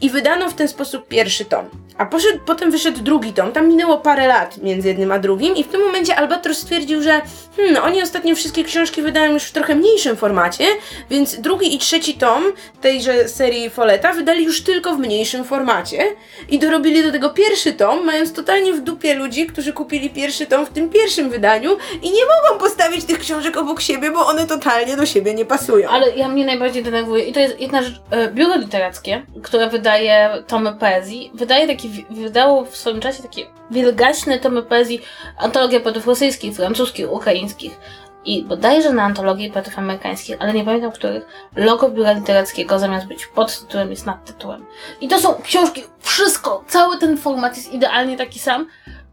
[0.00, 1.64] i wydano w ten sposób pierwszy tom.
[2.00, 5.64] A poszedł, potem wyszedł drugi tom, tam minęło parę lat między jednym a drugim i
[5.64, 7.20] w tym momencie Albatros stwierdził, że
[7.56, 10.64] hmm, oni ostatnio wszystkie książki wydają już w trochę mniejszym formacie,
[11.10, 16.04] więc drugi i trzeci tom tejże serii Foleta wydali już tylko w mniejszym formacie
[16.48, 20.66] i dorobili do tego pierwszy tom, mając totalnie w dupie ludzi, którzy kupili pierwszy tom
[20.66, 21.70] w tym pierwszym wydaniu
[22.02, 25.88] i nie mogą postawić tych książek obok siebie, bo one totalnie do siebie nie pasują.
[25.88, 30.30] Ale ja mnie najbardziej denerwuje, i to jest jedna rzecz, e, biuro literackie, które wydaje
[30.46, 35.02] tomy poezji, wydaje taki, wydało w swoim czasie takie wielgaśne tomy poezji,
[35.38, 37.78] antologia poetów rosyjskich, francuskich, ukraińskich.
[38.24, 41.26] I bodajże na antologię poetów amerykańskich, ale nie pamiętam których,
[41.56, 44.66] logo biura literackiego zamiast być pod tytułem jest nad tytułem.
[45.00, 48.66] I to są książki, wszystko, cały ten format jest idealnie taki sam.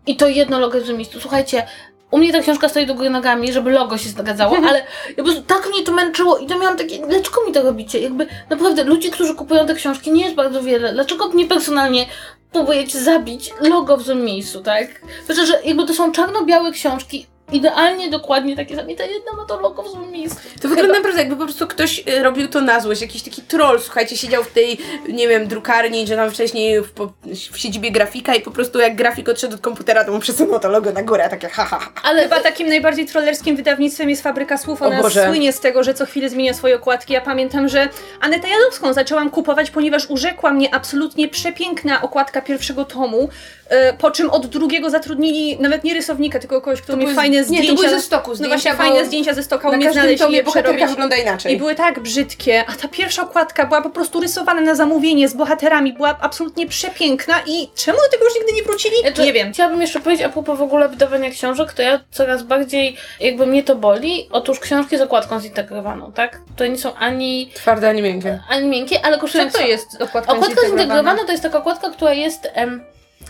[0.07, 1.19] I to jedno logo jest w miejscu.
[1.19, 1.67] Słuchajcie,
[2.11, 5.23] u mnie ta książka stoi do góry nogami, żeby logo się zgadzało, ale ja po
[5.23, 7.99] prostu tak mnie to męczyło i to miałam takie, dlaczego mi to robicie?
[7.99, 10.93] Jakby naprawdę ludzi, którzy kupują te książki nie jest bardzo wiele.
[10.93, 12.05] Dlaczego mnie personalnie
[12.51, 15.01] próbujecie zabić logo w złym miejscu, tak?
[15.29, 18.91] Myślę, że jakby to są czarno-białe książki, idealnie, dokładnie takie same.
[18.91, 20.39] I ta jedna ma to logo w złym miejscu.
[20.61, 23.79] To wygląda naprawdę jakby po prostu ktoś y, robił to na złość, jakiś taki troll,
[23.81, 24.77] słuchajcie, siedział w tej,
[25.09, 27.11] nie wiem, drukarni, czy tam wcześniej w, po,
[27.51, 30.69] w siedzibie grafika i po prostu jak grafik odszedł od komputera, to mu przesunął to
[30.69, 31.79] logo na górę, a takie haha.
[31.79, 31.91] Ha.
[32.03, 34.81] Ale Chyba takim najbardziej trollerskim wydawnictwem jest Fabryka Słów.
[34.81, 37.13] Ona słynie z tego, że co chwilę zmienia swoje okładki.
[37.13, 37.89] Ja pamiętam, że
[38.21, 43.29] Anetę Jadowską zaczęłam kupować, ponieważ urzekła mnie absolutnie przepiękna okładka pierwszego tomu,
[43.69, 47.15] e, po czym od drugiego zatrudnili nawet nie rysownika, tylko kogoś, kto To mi były-
[47.43, 47.83] fajne nie, to zdjęcia.
[47.83, 50.43] były ze stoku No zdjęcia, właśnie, bo fajne zdjęcia ze stoka umie znaleźć i je
[50.43, 50.89] bohaterka przerobić.
[50.89, 51.53] wygląda inaczej.
[51.53, 55.33] I były tak brzydkie, a ta pierwsza okładka była po prostu rysowana na zamówienie z
[55.33, 58.95] bohaterami, była absolutnie przepiękna i czemu do tego już nigdy nie wrócili?
[59.01, 59.53] Znaczy, nie wiem.
[59.53, 63.63] Chciałabym jeszcze powiedzieć a propos w ogóle wydawania książek, to ja coraz bardziej jakby mnie
[63.63, 64.27] to boli.
[64.31, 66.41] Otóż książki z okładką zintegrowaną, tak?
[66.55, 68.39] To nie są ani, Twarde, a nie miękkie.
[68.49, 70.81] ani miękkie, ale kosztują Co to jest okładka Okładka zintegrowana?
[70.83, 72.47] zintegrowana to jest taka okładka, która jest.
[72.53, 72.83] Em,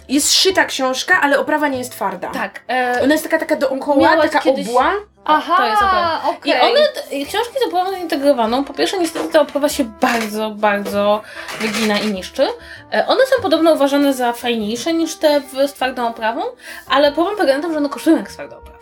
[0.09, 2.27] Jest szyta książka, ale oprawa nie jest twarda.
[2.31, 2.61] tak.
[2.69, 4.91] E, Ona jest taka, taka dookoła, Miałaś taka kiedyś- obła.
[5.29, 5.81] Aha, to jest
[6.29, 6.51] okej.
[6.51, 11.21] I one, książki z oprawą zintegrowaną, po pierwsze niestety ta oprawa się bardzo, bardzo
[11.61, 12.47] wygina i niszczy.
[12.93, 16.41] E, One są podobno uważane za fajniejsze niż te w, z twardą oprawą,
[16.89, 18.77] ale problem polega na tym, że one kosztują jak z twardą oprawą.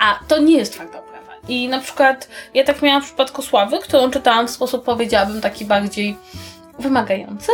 [0.00, 1.32] A to nie jest twarda oprawa.
[1.48, 5.64] I na przykład ja tak miałam w przypadku Sławy, którą czytałam w sposób, powiedziałabym, taki
[5.64, 6.16] bardziej
[6.78, 7.52] wymagający,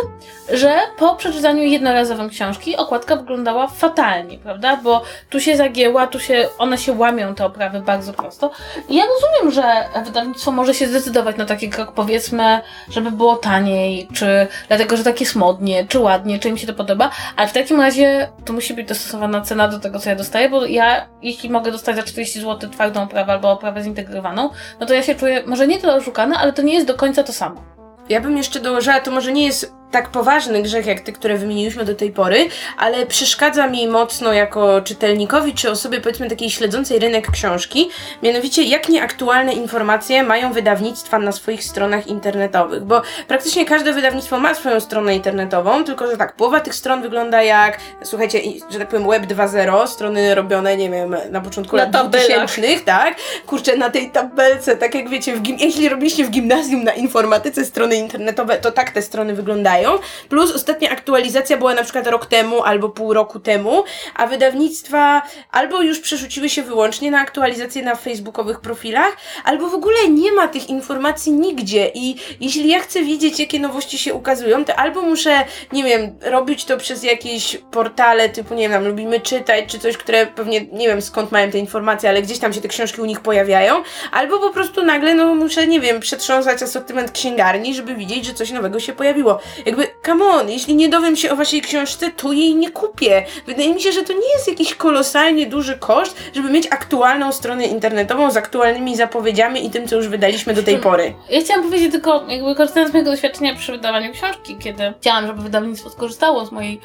[0.53, 4.77] że po przeczytaniu jednorazowym książki okładka wyglądała fatalnie, prawda?
[4.77, 8.51] Bo tu się zagięła, tu się, one się łamią te oprawy bardzo prosto.
[8.89, 14.09] I ja rozumiem, że wydawnictwo może się zdecydować na taki krok, powiedzmy, żeby było taniej,
[14.15, 17.53] czy dlatego, że tak jest modnie, czy ładnie, czy im się to podoba, ale w
[17.53, 21.51] takim razie to musi być dostosowana cena do tego, co ja dostaję, bo ja, jeśli
[21.51, 24.51] mogę dostać za 40 zł twardą oprawę albo oprawę zintegrowaną,
[24.81, 27.23] no to ja się czuję, może nie tyle oszukana, ale to nie jest do końca
[27.23, 27.74] to samo.
[28.09, 31.85] Ja bym jeszcze dołożyła, to może nie jest tak poważny grzech jak te, które wymieniliśmy
[31.85, 37.31] do tej pory, ale przeszkadza mi mocno jako czytelnikowi czy osobie powiedzmy takiej śledzącej rynek
[37.31, 37.91] książki,
[38.23, 44.55] mianowicie jak nieaktualne informacje mają wydawnictwa na swoich stronach internetowych, bo praktycznie każde wydawnictwo ma
[44.55, 48.41] swoją stronę internetową, tylko że tak, połowa tych stron wygląda jak, słuchajcie,
[48.71, 52.27] że tak powiem Web 2.0, strony robione, nie wiem, na początku Na lat tabelach.
[52.27, 53.15] 2000, tak?
[53.47, 57.65] Kurczę, na tej tabelce, tak jak wiecie, w gim- jeśli robiliście w gimnazjum na informatyce
[57.65, 59.84] strony internetowe, to tak te strony wyglądają.
[60.29, 65.83] Plus ostatnia aktualizacja była na przykład rok temu albo pół roku temu, a wydawnictwa albo
[65.83, 70.69] już przerzuciły się wyłącznie na aktualizacje na facebookowych profilach, albo w ogóle nie ma tych
[70.69, 75.85] informacji nigdzie i jeśli ja chcę wiedzieć, jakie nowości się ukazują, to albo muszę, nie
[75.85, 80.67] wiem, robić to przez jakieś portale typu, nie wiem, lubimy czytać, czy coś, które pewnie,
[80.73, 83.83] nie wiem skąd mają te informacje, ale gdzieś tam się te książki u nich pojawiają,
[84.13, 88.51] albo po prostu nagle, no muszę, nie wiem, przetrząsać asortyment księgarni, żeby widzieć, że coś
[88.51, 89.41] nowego się pojawiło.
[89.75, 93.27] Jakby, come on, jeśli nie dowiem się o waszej książce, to jej nie kupię.
[93.47, 97.67] Wydaje mi się, że to nie jest jakiś kolosalnie duży koszt, żeby mieć aktualną stronę
[97.67, 101.15] internetową z aktualnymi zapowiedziami i tym, co już wydaliśmy do tej pory.
[101.31, 105.43] Ja chciałam powiedzieć tylko, jakby korzystając z mojego doświadczenia przy wydawaniu książki, kiedy chciałam, żeby
[105.43, 106.81] wydawnictwo skorzystało z mojej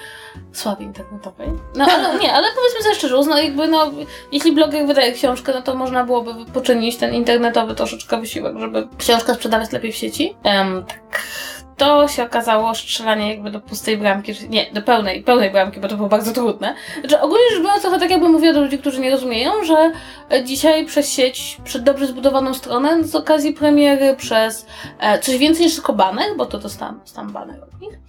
[0.54, 1.48] sławy internetowej.
[1.76, 3.92] No ale nie, ale powiedzmy sobie szczerze, no jakby no,
[4.32, 9.34] jeśli bloger wydaje książkę, no to można byłoby poczynić ten internetowy troszeczkę wysiłek, żeby książkę
[9.34, 10.36] sprzedawać lepiej w sieci.
[10.44, 11.22] Em, tak.
[11.80, 15.96] To się okazało strzelanie jakby do pustej bramki, nie, do pełnej, pełnej bramki, bo to
[15.96, 16.76] było bardzo trudne.
[17.00, 19.92] Znaczy ogólnie rzecz biorąc, trochę tak jakbym mówiła do ludzi, którzy nie rozumieją, że
[20.32, 24.66] e, dzisiaj przez sieć, przed dobrze zbudowaną stronę, z okazji premiery, przez
[25.00, 28.00] e, coś więcej niż tylko baner, bo to dostałam, dostałam baner od nich,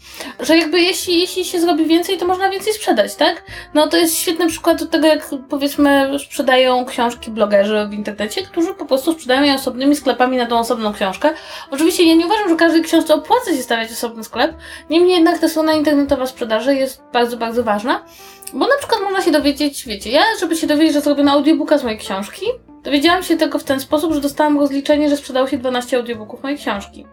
[0.41, 3.45] że jakby jeśli, jeśli się zrobi więcej, to można więcej sprzedać, tak?
[3.75, 8.75] No to jest świetny przykład do tego, jak powiedzmy sprzedają książki blogerzy w internecie, którzy
[8.75, 11.31] po prostu sprzedają je osobnymi sklepami na tą osobną książkę.
[11.71, 14.55] Oczywiście ja nie uważam, że każdej książce opłaca się stawiać osobny sklep,
[14.91, 18.05] niemniej jednak ta strona internetowa sprzedaży jest bardzo, bardzo ważna,
[18.53, 21.85] bo na przykład można się dowiedzieć, wiecie, ja żeby się dowiedzieć, że zrobiono audiobooka z
[21.85, 22.47] mojej książki,
[22.83, 26.59] dowiedziałam się tego w ten sposób, że dostałam rozliczenie, że sprzedało się 12 audiobooków mojej
[26.59, 27.07] książki.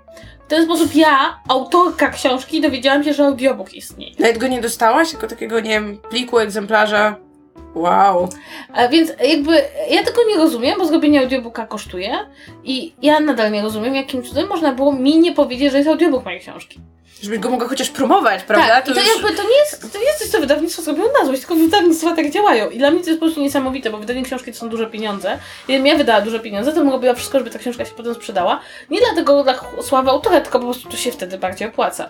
[0.46, 4.16] W ten sposób ja, autorka książki, dowiedziałam się, że audiobook istnieje.
[4.20, 7.27] Nawet go nie dostałaś, jako takiego, nie wiem, pliku, egzemplarza.
[7.76, 8.30] Wow.
[8.74, 12.18] A więc jakby ja tego nie rozumiem, bo zrobienie audiobooka kosztuje
[12.64, 16.26] i ja nadal nie rozumiem, jakim cudem można było mi nie powiedzieć, że jest audiobook
[16.26, 16.80] mojej książki.
[17.22, 18.68] Żebyś go mogła chociaż promować, prawda?
[18.68, 21.26] Tak, i to jakby to nie jest, to nie jest coś, co wydawnictwo zrobiło na
[21.26, 22.70] złość, tylko wydawnictwa tak działają.
[22.70, 25.40] I dla mnie to jest po prostu niesamowite, bo wydanie książki to są duże pieniądze.
[25.66, 28.60] Gdybym ja wydała duże pieniądze, to bym robiła wszystko, żeby ta książka się potem sprzedała.
[28.90, 32.10] Nie dlatego dla sławy autora, tylko po prostu to się wtedy bardziej opłaca.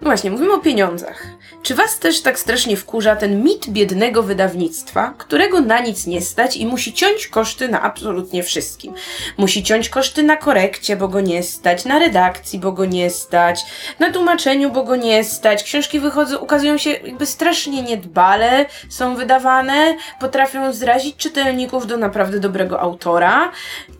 [0.00, 1.26] No właśnie, mówimy o pieniądzach.
[1.62, 6.56] Czy was też tak strasznie wkurza ten mit biednego wydawnictwa, którego na nic nie stać
[6.56, 8.94] i musi ciąć koszty na absolutnie wszystkim?
[9.36, 13.60] Musi ciąć koszty na korekcie, bo go nie stać, na redakcji, bo go nie stać,
[13.98, 15.62] na tłumaczeniu, bo go nie stać.
[15.62, 22.80] Książki wychodzą, ukazują się jakby strasznie niedbale, są wydawane, potrafią zrazić czytelników do naprawdę dobrego
[22.80, 23.52] autora.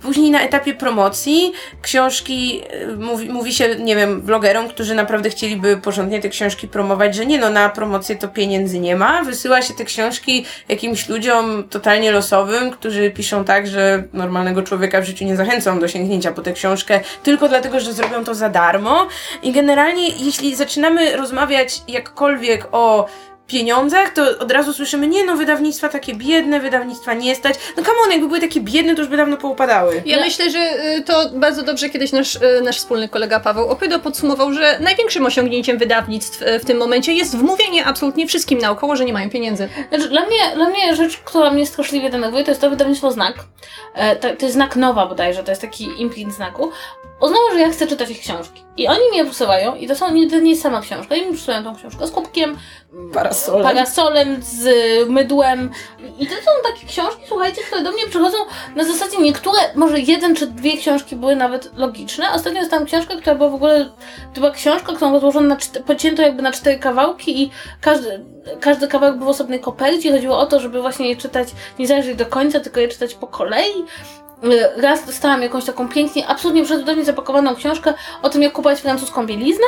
[0.03, 5.76] Później na etapie promocji książki, y, mówi, mówi się, nie wiem, blogerom, którzy naprawdę chcieliby
[5.91, 9.24] porządnie te książki promować, że nie no, na promocję to pieniędzy nie ma.
[9.24, 15.05] Wysyła się te książki jakimś ludziom totalnie losowym, którzy piszą tak, że normalnego człowieka w
[15.05, 19.09] życiu nie zachęcą do sięgnięcia po tę książkę tylko dlatego, że zrobią to za darmo.
[19.43, 23.07] I generalnie, jeśli zaczynamy rozmawiać jakkolwiek o
[23.51, 27.55] pieniądzach, to od razu słyszymy, nie no, wydawnictwa takie biedne, wydawnictwa nie stać.
[27.76, 30.03] No come on, jakby były takie biedne, to już by dawno poupadały.
[30.07, 30.22] Ja No.
[30.22, 30.59] myślę, że
[30.98, 35.26] y, to bardzo dobrze kiedyś nasz, y, nasz wspólny kolega Paweł Opydo podsumował, że największym
[35.26, 39.68] osiągnięciem wydawnictw y, w tym momencie jest wmówienie absolutnie wszystkim naokoło, że nie mają pieniędzy.
[39.88, 43.34] Znaczy, dla mnie, dla mnie rzecz, która mnie straszliwie denerwuje, to jest to wydawnictwo Znak.
[43.94, 46.70] E, to, to jest Znak Nowa bodajże, to jest taki imprint znaku.
[47.21, 48.64] Uznało, że ja chcę czytać ich książki.
[48.77, 51.64] I oni mnie wysyłają, i to są nie, to nie sama książka, i mi przysyłają
[51.64, 52.59] tą książkę z kubkiem,
[53.14, 53.62] Parasolem.
[53.62, 54.68] parasolem, z
[55.09, 55.71] mydłem.
[56.18, 58.39] I to są takie książki, słuchajcie, które do mnie przychodzą
[58.77, 62.33] na zasadzie niektóre, może jeden czy dwie książki były nawet logiczne.
[62.33, 63.91] Ostatnio dostałam książkę, która była w ogóle,
[64.35, 65.57] to była książka, którą rozłożono na
[65.87, 67.51] pocięto jakby na cztery kawałki i
[67.81, 68.25] każdy,
[68.61, 70.12] każdy kawałek był w osobnej kopercie.
[70.12, 71.49] Chodziło o to, żeby właśnie je czytać,
[71.79, 73.85] nie zajrzeć do końca, tylko je czytać po kolei.
[74.45, 79.26] Y, raz dostałam jakąś taką pięknie, absolutnie przecudownie zapakowaną książkę o tym, jak kupować francuską
[79.26, 79.66] bieliznę,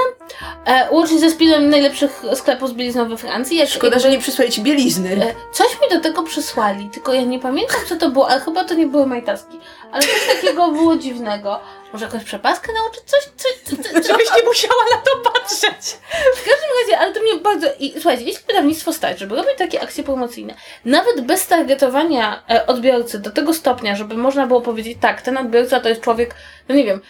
[0.66, 3.56] e, łącznie ze spisem najlepszych sklepów z bielizną we Francji.
[3.56, 5.26] Jak, Szkoda, że nie przysłali ci bielizny.
[5.26, 8.64] E, Coś mi do tego przysłali, tylko ja nie pamiętam co to było, ale chyba
[8.64, 9.60] to nie były majtaski.
[9.92, 11.60] Ale coś takiego było dziwnego.
[11.92, 13.02] Może jakąś przepaskę nauczyć?
[13.06, 14.06] Coś, coś, coś, coś.
[14.06, 15.98] Żebyś nie musiała na to patrzeć.
[16.34, 17.66] W każdym razie, ale to mnie bardzo...
[17.78, 23.18] I słuchajcie, jeśli wydawnictwo stać, żeby robić takie akcje promocyjne, nawet bez targetowania e, odbiorcy
[23.18, 26.34] do tego stopnia, żeby można było powiedzieć, tak, ten odbiorca to jest człowiek,
[26.68, 27.00] no nie wiem,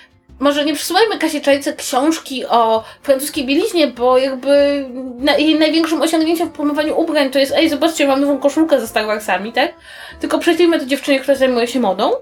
[0.40, 4.84] może nie przesyłajmy Kasie Czajce książki o francuskiej bieliźnie, bo jakby
[5.18, 8.86] na, jej największym osiągnięciem w promowaniu ubrań to jest ej, zobaczcie, mam nową koszulkę ze
[8.88, 9.74] Star Warsami, tak?
[10.20, 12.12] Tylko prześlijmy to dziewczynie, która zajmuje się modą,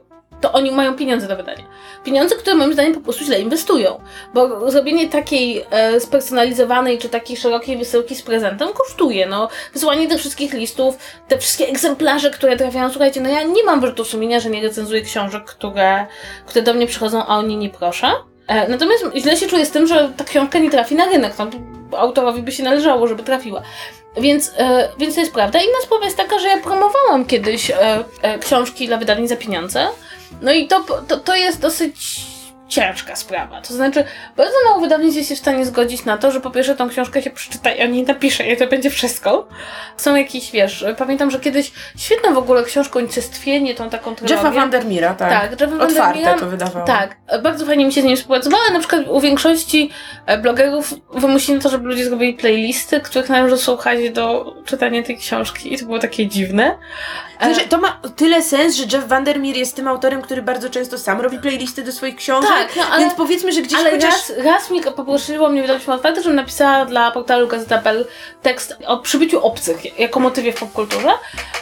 [0.41, 1.62] to oni mają pieniądze do wydania.
[2.05, 4.01] Pieniądze, które moim zdaniem po prostu źle inwestują.
[4.34, 9.26] Bo zrobienie takiej e, spersonalizowanej czy takiej szerokiej wysyłki z prezentem kosztuje.
[9.26, 12.91] No, wysłanie tych wszystkich listów, te wszystkie egzemplarze, które trafiają.
[12.91, 16.07] Słuchajcie, no ja nie mam wyrzutu sumienia, że nie recenzuję książek, które,
[16.47, 18.07] które do mnie przychodzą, a o nie nie proszę.
[18.47, 21.32] E, natomiast źle się czuję z tym, że ta książka nie trafi na rynek.
[21.38, 21.47] No,
[21.99, 23.62] autorowi by się należało, żeby trafiła.
[24.16, 25.59] Więc, e, więc to jest prawda.
[25.59, 29.88] Inna sprawa jest taka, że ja promowałam kiedyś e, e, książki dla wydawnictw za pieniądze.
[30.43, 32.31] No i to, to, to jest dosyć
[32.70, 33.61] ciężka sprawa.
[33.61, 34.05] To znaczy,
[34.37, 37.22] bardzo mało wydawnictw jest się w stanie zgodzić na to, że po pierwsze tą książkę
[37.22, 39.49] się przeczyta i o niej napisze i to będzie wszystko.
[39.97, 44.35] Są jakieś, wiesz, pamiętam, że kiedyś świetną w ogóle książką Unicestwienie, tą taką trylogię.
[44.35, 45.31] Jeffa Vandermeera, tak.
[45.31, 46.39] Tak, Jeffa Otwarte Vandermeera.
[46.39, 46.87] to wydawało.
[46.87, 49.91] Tak, bardzo fajnie mi się z nim współpracowało, ale na przykład u większości
[50.26, 55.74] e, blogerów wymusili to, żeby ludzie zrobili playlisty, których należy słuchać do czytania tej książki
[55.74, 56.78] i to było takie dziwne.
[57.41, 60.99] E, Znaczy, to ma tyle sens, że Jeff Vandermeer jest tym autorem, który bardzo często
[60.99, 64.11] sam robi playlisty do swoich książek, Tak, no, ale- więc powiedzmy, że gdzieś Ale chociaż...
[64.11, 68.07] raz, raz mi poprosiło mnie wydawnictwo otwarte, żebym napisała dla portalu Gazeta.pl
[68.43, 71.11] tekst o przybyciu obcych jako motywie w popkulturze,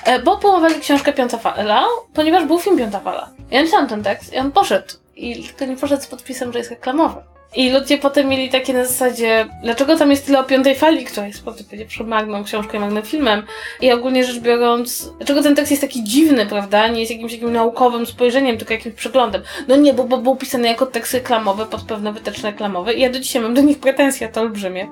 [0.04, 3.30] e, bo promowali książkę Piąta Fala, ponieważ był film Piąta Fala.
[3.50, 4.86] Ja napisałam ten tekst i on poszedł.
[5.16, 7.16] I tylko nie poszedł z podpisem, że jest reklamowy.
[7.56, 11.26] I ludzie potem mieli takie na zasadzie, dlaczego tam jest tyle o piątej fali, która
[11.26, 13.42] jest po prostu magną książką i magną filmem.
[13.80, 16.88] I ogólnie rzecz biorąc, dlaczego ten tekst jest taki dziwny, prawda?
[16.88, 19.42] Nie jest jakimś takim naukowym spojrzeniem, tylko jakimś przeglądem.
[19.68, 23.10] No nie, bo, bo był pisany jako tekst reklamowy pod pewne wytyczne reklamowe i ja
[23.10, 24.88] do dzisiaj mam do nich pretensje, to olbrzymie.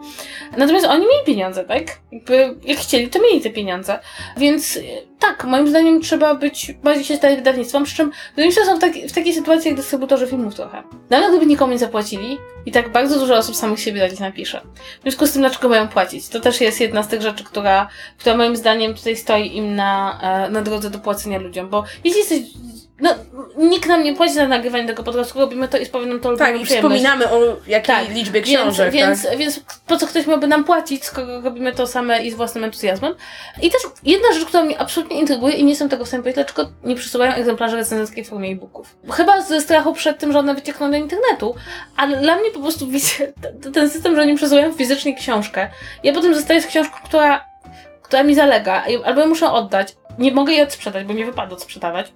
[0.56, 1.84] Natomiast oni mieli pieniądze, tak?
[2.12, 3.98] Jakby, jak chcieli, to mieli te pieniądze.
[4.36, 4.78] Więc
[5.18, 9.08] tak, moim zdaniem trzeba być, bardziej się stać wydawnictwem, przy czym wydawnictwa są w, taki,
[9.08, 10.82] w takiej sytuacji jak dystrybutorzy filmów trochę.
[11.10, 14.60] Nawet gdyby nikomu nie zapłacili, i tak bardzo dużo osób samych siebie do nich napisze.
[14.98, 16.28] W związku z tym, dlaczego mają płacić?
[16.28, 17.88] To też jest jedna z tych rzeczy, która,
[18.18, 22.20] która moim zdaniem tutaj stoi im na, e, na drodze do płacenia ludziom, bo jeśli
[22.20, 22.40] jesteś
[23.00, 23.14] no,
[23.56, 26.66] nikt nam nie płaci za nagrywanie tego podcastu, robimy to i nam to Tak, i
[26.66, 29.36] wspominamy o jakiej Tak, liczbie Więc, książek, więc, tak?
[29.36, 33.14] więc po co ktoś miałby nam płacić, skoro robimy to same i z własnym entuzjazmem?
[33.62, 36.44] I też jedna rzecz, która mnie absolutnie intryguje i nie jestem tego w stanie powiedzieć,
[36.44, 38.96] dlaczego nie przysyłają egzemplarzy recenzenckiej w formie e-booków.
[39.12, 41.54] Chyba ze strachu przed tym, że one wyciekną do internetu,
[41.96, 43.32] ale dla mnie po prostu wiecie,
[43.74, 45.70] ten system, że oni przesyłają fizycznie książkę,
[46.02, 47.44] ja potem zostaję z książką, która,
[48.02, 52.12] która mi zalega, albo ją muszę oddać, nie mogę jej odsprzedać, bo nie wypada odsprzedawać.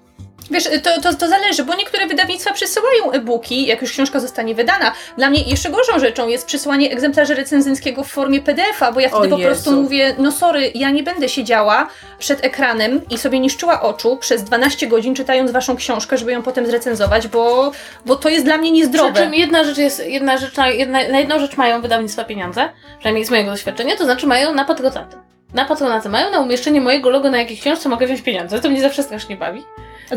[0.51, 4.93] Wiesz, to, to, to zależy, bo niektóre wydawnictwa przesyłają e-booki, jak już książka zostanie wydana.
[5.17, 9.35] Dla mnie jeszcze gorszą rzeczą jest przesyłanie egzemplarza recenzenckiego w formie PDF-a, bo ja wtedy
[9.35, 9.83] O po prostu Jezu.
[9.83, 11.89] mówię, no sorry, ja nie będę siedziała
[12.19, 16.67] przed ekranem i sobie niszczyła oczu przez 12 godzin czytając waszą książkę, żeby ją potem
[16.67, 17.73] zrecenzować, bo,
[18.07, 19.21] bo to jest dla mnie Przy niezdrowe.
[19.21, 22.69] czym jedna rzecz jest, jedna rzecz, na, jedna, na jedną rzecz mają wydawnictwa pieniądze,
[22.99, 25.17] przynajmniej z mojego doświadczenia, to znaczy mają na patronaty.
[25.55, 28.61] Na patronaty mają na umieszczenie mojego logo na jakiejś książce, mogę wziąć pieniądze.
[28.61, 29.63] To mnie zawsze strasznie bawi.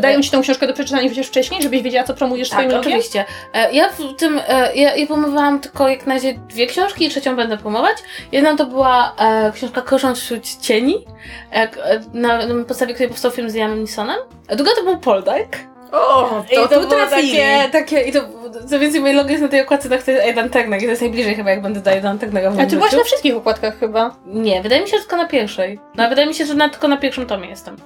[0.00, 2.92] Dają ci tą książkę do przeczytania chociaż wcześniej, żebyś wiedziała, co promujesz Tak, swoim logiem?
[2.92, 3.24] oczywiście.
[3.54, 5.06] E, Ja w tym, e, ja, ja
[5.62, 7.96] tylko jak na razie dwie książki i trzecią będę promować.
[8.32, 11.04] Jedna to była e, książka Krążąc wśród cieni,
[11.52, 11.68] e,
[12.14, 14.16] na, na podstawie której powstał film z Janem Nisonem.
[14.48, 15.56] A druga to był Poldark.
[15.92, 17.30] O, I to, to tu było trafili.
[17.32, 18.20] takie, takie, i to,
[18.70, 20.90] co więcej, moje logo jest na tej okładce, tak to jest Aidan Turner i to
[20.90, 23.78] jest najbliżej chyba, jak będę do Aidan Turnera w A ty byłaś na wszystkich okładkach
[23.78, 24.16] chyba.
[24.26, 25.78] Nie, wydaje mi się, że tylko na pierwszej.
[25.94, 27.76] No, wydaje mi się, że na, tylko na pierwszym tomie jestem.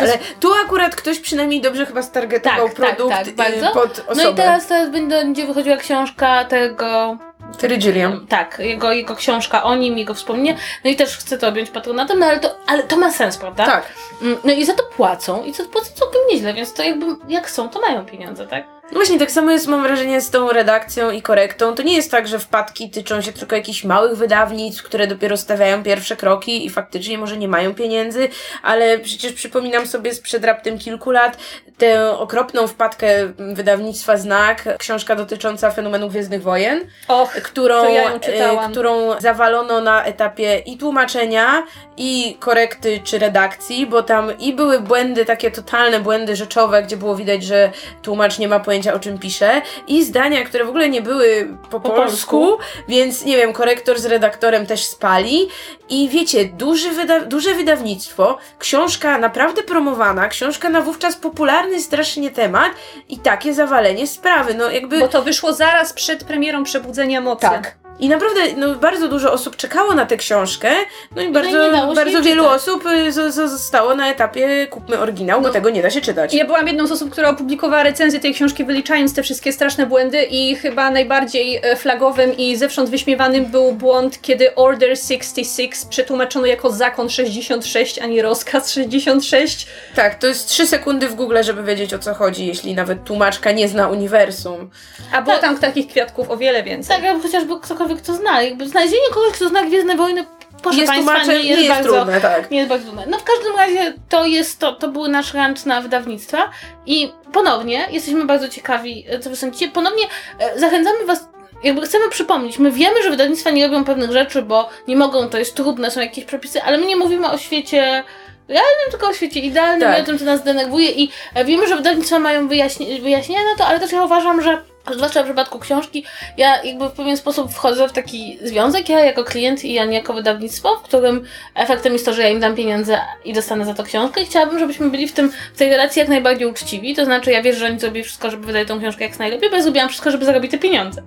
[0.00, 3.70] Ale tu akurat ktoś przynajmniej dobrze chyba stargetował Tak, tak, produkt tak, y, bardzo.
[3.72, 4.24] pod osobę.
[4.24, 7.16] No i teraz, teraz będzie wychodziła książka tego
[7.58, 8.26] Terry Gilliam.
[8.26, 10.58] Tak, jego, jego książka o nim, jego wspomnienie.
[10.84, 13.66] No i też chcę to objąć patronatem, no ale to, ale to ma sens, prawda?
[13.66, 13.86] Tak.
[14.22, 17.06] Mm, No i za to płacą i za to płacą całkiem nieźle, więc to jakby
[17.28, 18.64] jak są, to mają pieniądze, tak?
[18.92, 21.74] No właśnie, tak samo jest, mam wrażenie, z tą redakcją i korektą.
[21.74, 25.82] To nie jest tak, że wpadki tyczą się tylko jakichś małych wydawnictw, które dopiero stawiają
[25.82, 28.28] pierwsze kroki i faktycznie może nie mają pieniędzy,
[28.62, 31.36] ale przecież przypominam sobie sprzed raptem kilku lat
[31.78, 39.20] tę okropną wpadkę wydawnictwa Znak, książka dotycząca fenomenu Gwiezdnych Wojen, Och, którą, ja e, którą
[39.20, 41.62] zawalono na etapie i tłumaczenia,
[41.96, 47.16] i korekty czy redakcji, bo tam i były błędy, takie totalne błędy rzeczowe, gdzie było
[47.16, 47.70] widać, że
[48.02, 51.80] tłumacz nie ma pojęcia o czym pisze, i zdania, które w ogóle nie były po,
[51.80, 52.58] Po polsku, polsku.
[52.88, 55.48] więc nie wiem, korektor z redaktorem też spali.
[55.88, 62.72] I wiecie, duży wyda- duże wydawnictwo, książka naprawdę promowana, książka na wówczas popularny strasznie temat
[63.08, 64.54] i takie zawalenie sprawy.
[64.54, 65.00] No jakby.
[65.00, 67.40] bo to wyszło zaraz przed premierą Przebudzenia Mocy.
[67.40, 67.79] Tak.
[68.00, 70.70] I naprawdę no, bardzo dużo osób czekało na tę książkę,
[71.16, 72.56] no i nie bardzo, się bardzo wielu czytać.
[72.56, 75.52] osób y, zo- zo- zostało na etapie kupmy oryginał, bo No.
[75.52, 76.34] tego nie da się czytać.
[76.34, 80.22] Ja byłam jedną z osób, która opublikowała recenzję tej książki, wyliczając te wszystkie straszne błędy
[80.22, 86.70] i chyba najbardziej e, flagowym i zewsząd wyśmiewanym był błąd, kiedy Order 66 przetłumaczono jako
[86.70, 89.66] zakon 66, a nie rozkaz 66.
[89.94, 93.52] Tak, to jest trzy sekundy w Google, żeby wiedzieć o co chodzi, jeśli nawet tłumaczka
[93.52, 94.70] nie zna uniwersum.
[95.12, 95.42] A było Tak.
[95.44, 96.96] tam takich kwiatków o wiele więcej.
[96.96, 98.42] Tak, albo chociażby ktokolwiek to zna.
[98.42, 100.24] Jakby znalezienie kogoś, kto zna Gwiezdne Wojny,
[100.62, 101.92] proszę jest Państwa, nie jest, bardzo...
[101.92, 102.50] trudne, tak.
[102.50, 103.06] Nie jest bardzo trudne.
[103.06, 106.50] No w każdym razie to jest to, to był nasz rant na wydawnictwa
[106.86, 109.68] i ponownie jesteśmy bardzo ciekawi, co wy sądzicie.
[109.68, 110.04] Ponownie
[110.38, 111.28] e, zachęcamy was,
[111.64, 115.38] jakby chcemy przypomnieć, my wiemy, że wydawnictwa nie robią pewnych rzeczy, bo nie mogą, to
[115.38, 118.04] jest trudne, są jakieś przepisy, ale my nie mówimy o świecie
[118.48, 119.98] realnym, tylko o świecie idealnym Tak.
[119.98, 123.56] i o tym, co nas denerwuje i e, wiemy, że wydawnictwa mają wyjaśni- wyjaśnienia na
[123.58, 124.62] to, ale też ja uważam, że
[124.94, 126.04] zwłaszcza w przypadku książki,
[126.36, 130.14] ja jakby w pewien sposób wchodzę w taki związek, ja jako klient i ja jako
[130.14, 131.24] wydawnictwo, w którym
[131.54, 134.58] efektem jest to, że ja im dam pieniądze i dostanę za to książkę i chciałabym,
[134.58, 137.66] żebyśmy byli w tym, w tej relacji jak najbardziej uczciwi, to znaczy ja wierzę, że
[137.66, 140.50] oni zrobili wszystko, żeby wydać tą książkę jak najlepiej, bo ja zrobiłam wszystko, żeby zarobić
[140.50, 141.02] te pieniądze.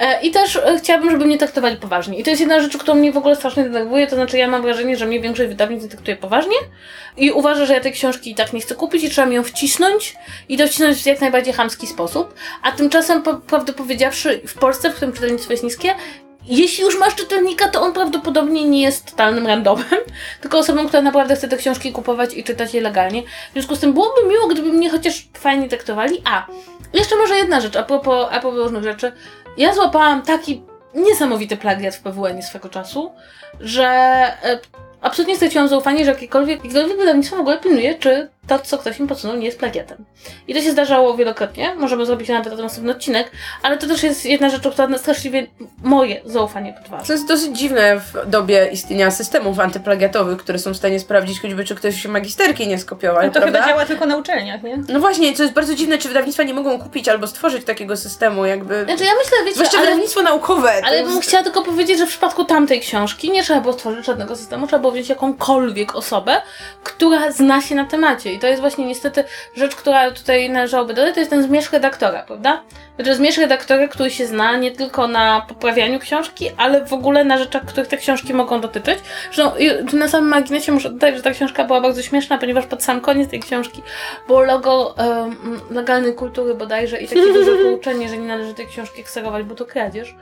[0.00, 2.18] E, I też e, chciałabym, żeby mnie traktowali poważnie.
[2.18, 4.62] I to jest jedna rzecz, która mnie w ogóle strasznie denerwuje, to znaczy ja mam
[4.62, 6.56] wrażenie, że mnie większość wydawnictw traktuje poważnie
[7.16, 9.42] i uważa, że ja tej książki i tak nie chcę kupić i trzeba mi ją
[9.42, 10.16] wcisnąć
[10.48, 14.90] i to wcisnąć w jak najbardziej chamski sposób, a tymczasem, po, prawdę powiedziawszy, w Polsce,
[14.90, 15.94] w którym czytelnictwo jest niskie,
[16.46, 19.86] jeśli już masz czytelnika, to on prawdopodobnie nie jest totalnym randomem,
[20.40, 23.22] tylko osobą, która naprawdę chce te książki kupować i czytać je legalnie.
[23.22, 26.22] W związku z tym byłoby miło, gdyby mnie chociaż fajnie traktowali.
[26.24, 26.46] A,
[26.92, 29.12] jeszcze może jedna rzecz, a propos, a propos różnych rzeczy.
[29.56, 30.62] Ja złapałam taki
[30.94, 33.12] niesamowity plagiat w PWN swego czasu,
[33.60, 33.86] że
[34.42, 34.58] e,
[35.04, 39.06] absolutnie straciłam zaufanie, że jakiekolwiek, jakiekolwiek wydawnictwo w ogóle pilnuje, czy to, co ktoś im
[39.06, 40.04] podsunął, nie jest plagiatem.
[40.48, 43.30] I to się zdarzało wielokrotnie, możemy zrobić na ten osobny odcinek,
[43.62, 45.46] ale to też jest jedna rzecz, która straszliwie
[45.82, 47.04] moje zaufanie podważa.
[47.06, 51.64] To jest dosyć dziwne w dobie istnienia systemów antyplagiatowych, które są w stanie sprawdzić choćby,
[51.64, 53.58] czy ktoś się magisterki nie skopiował, No to prawda?
[53.62, 54.78] chyba działa tylko na uczelniach, nie?
[54.88, 58.44] No właśnie, co jest bardzo dziwne, czy wydawnictwa nie mogą kupić albo stworzyć takiego systemu,
[58.44, 58.84] jakby...
[58.84, 60.72] Znaczy ja myślę, wiecie, Zwłaszcza ale, wydawnictwo naukowe.
[60.84, 61.10] ale jest...
[61.12, 64.66] bym chciała tylko powiedzieć, że w przypadku tamtej książki nie trzeba było stworzyć żadnego systemu,
[64.66, 66.42] trzeba było wziąć jakąkolwiek osobę,
[66.82, 68.33] która zna się na temacie.
[68.34, 69.24] I to jest właśnie niestety
[69.56, 72.62] rzecz, która tutaj należałoby dodać, to jest ten zmierzch redaktora, prawda?
[72.96, 77.38] Znaczy zmierzch redaktora, który się zna nie tylko na poprawianiu książki, ale w ogóle na
[77.38, 78.98] rzeczach, których te książki mogą dotyczyć.
[79.32, 79.52] Zresztą
[79.92, 83.30] na samym marginesie muszę dodać, że ta książka była bardzo śmieszna, ponieważ pod sam koniec
[83.30, 83.82] tej książki
[84.26, 89.04] było logo um, legalnej kultury bodajże i takie duże pouczenie, że nie należy tej książki
[89.04, 90.14] kserować, bo to kradzież.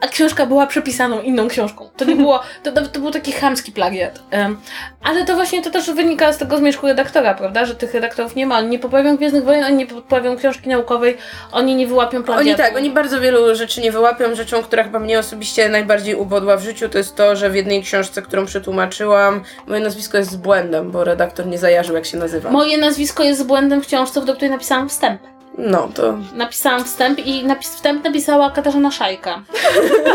[0.00, 1.90] A książka była przepisaną inną książką.
[1.96, 4.22] To nie było, to, to, to był taki chamski plagiat.
[4.30, 4.60] Em,
[5.02, 7.64] ale to właśnie to też wynika z tego zmierzchu redaktora, prawda?
[7.64, 8.58] Że tych redaktorów nie ma.
[8.58, 11.16] Oni nie poprawią Gwiezdnych Wojen, oni nie poprawią książki naukowej,
[11.52, 12.48] oni nie wyłapią plagiatu.
[12.48, 14.34] Oni tak, oni bardzo wielu rzeczy nie wyłapią.
[14.34, 17.82] Rzeczą, która chyba mnie osobiście najbardziej ubodła w życiu, to jest to, że w jednej
[17.82, 22.50] książce, którą przetłumaczyłam, moje nazwisko jest z błędem, bo redaktor nie zajarzył, jak się nazywa.
[22.50, 25.35] Moje nazwisko jest z błędem w książce, do której napisałam wstęp.
[25.58, 26.18] No, to...
[26.34, 29.42] Napisałam wstęp i napis, wstęp napisała Katarzyna Szajka.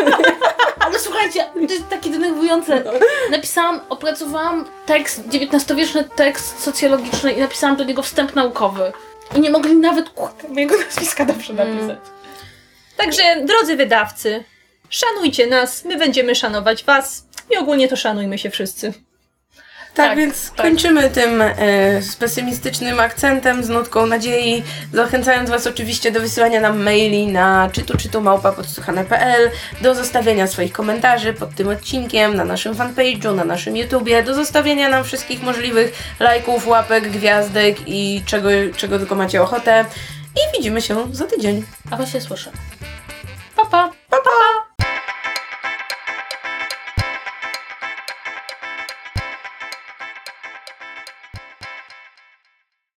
[0.85, 2.83] Ale słuchajcie, to jest takie denerwujące.
[3.31, 8.91] Napisałam, opracowałam tekst, XIX-wieczny tekst socjologiczny i napisałam do niego wstęp naukowy.
[9.35, 11.97] I nie mogli nawet kurde, mojego nazwiska dobrze napisać.
[12.97, 14.43] Także, drodzy wydawcy,
[14.89, 18.93] szanujcie nas, my będziemy szanować was i ogólnie to szanujmy się wszyscy.
[19.93, 20.65] Tak, Tak, więc tak.
[20.65, 21.55] kończymy tym e,
[22.01, 24.63] z pesymistycznym akcentem, z nutką nadziei,
[24.93, 30.73] zachęcając Was oczywiście do wysyłania nam maili na czytu czytu małpa podsłuchane.pl, do zostawienia swoich
[30.73, 35.93] komentarzy pod tym odcinkiem, na naszym fanpage'u, na naszym YouTubie, do zostawienia nam wszystkich możliwych
[36.19, 39.85] lajków, łapek, gwiazdek i czego, czego tylko macie ochotę.
[40.35, 41.65] I widzimy się za tydzień.
[41.91, 42.51] A właśnie słyszę.
[43.55, 43.91] Pa, pa!
[44.09, 44.70] Pa, pa!